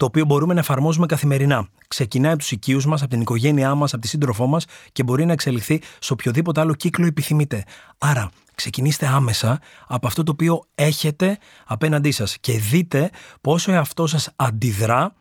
το 0.00 0.06
οποίο 0.06 0.24
μπορούμε 0.24 0.54
να 0.54 0.60
εφαρμόζουμε 0.60 1.06
καθημερινά. 1.06 1.68
Ξεκινάει 1.88 2.30
από 2.30 2.40
τους 2.40 2.50
οικείους 2.50 2.86
μας, 2.86 3.00
από 3.00 3.10
την 3.10 3.20
οικογένειά 3.20 3.74
μας, 3.74 3.92
από 3.92 4.02
τη 4.02 4.08
σύντροφό 4.08 4.46
μας 4.46 4.64
και 4.92 5.02
μπορεί 5.02 5.24
να 5.24 5.32
εξελιχθεί 5.32 5.82
σε 5.98 6.12
οποιοδήποτε 6.12 6.60
άλλο 6.60 6.74
κύκλο 6.74 7.06
επιθυμείτε. 7.06 7.64
Άρα, 7.98 8.30
ξεκινήστε 8.54 9.06
άμεσα 9.06 9.60
από 9.86 10.06
αυτό 10.06 10.22
το 10.22 10.32
οποίο 10.32 10.64
έχετε 10.74 11.38
απέναντί 11.66 12.10
σας 12.10 12.36
και 12.40 12.58
δείτε 12.58 13.10
πόσο 13.40 13.72
εαυτό 13.72 14.06
σας 14.06 14.30
αντιδρά 14.36 15.14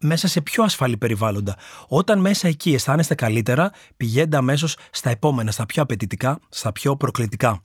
μέσα 0.00 0.28
σε 0.28 0.40
πιο 0.40 0.64
ασφαλή 0.64 0.96
περιβάλλοντα. 0.96 1.56
Όταν 1.88 2.20
μέσα 2.20 2.48
εκεί 2.48 2.74
αισθάνεστε 2.74 3.14
καλύτερα, 3.14 3.72
πηγαίνετε 3.96 4.36
αμέσως 4.36 4.76
στα 4.90 5.10
επόμενα, 5.10 5.50
στα 5.50 5.66
πιο 5.66 5.82
απαιτητικά, 5.82 6.38
στα 6.48 6.72
πιο 6.72 6.96
προκλητικά. 6.96 7.62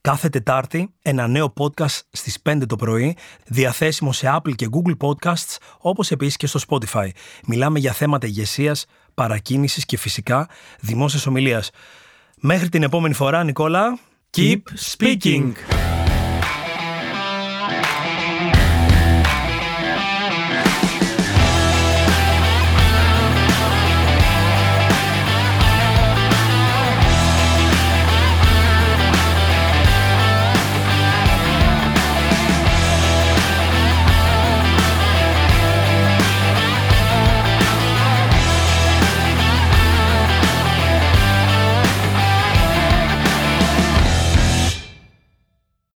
Κάθε 0.00 0.28
Τετάρτη 0.28 0.94
ένα 1.02 1.26
νέο 1.26 1.52
podcast 1.58 2.00
στις 2.10 2.38
5 2.42 2.62
το 2.66 2.76
πρωί, 2.76 3.16
διαθέσιμο 3.46 4.12
σε 4.12 4.36
Apple 4.36 4.54
και 4.54 4.68
Google 4.70 4.96
Podcasts, 5.06 5.56
όπως 5.78 6.10
επίσης 6.10 6.36
και 6.36 6.46
στο 6.46 6.60
Spotify. 6.68 7.08
Μιλάμε 7.46 7.78
για 7.78 7.92
θέματα 7.92 8.26
ηγεσίας, 8.26 8.86
παρακίνησης 9.14 9.84
και 9.84 9.98
φυσικά 9.98 10.48
δημόσιας 10.80 11.26
ομιλίας. 11.26 11.70
Μέχρι 12.36 12.68
την 12.68 12.82
επόμενη 12.82 13.14
φορά, 13.14 13.44
Νικόλα, 13.44 13.98
keep 14.36 14.60
speaking! 14.96 15.52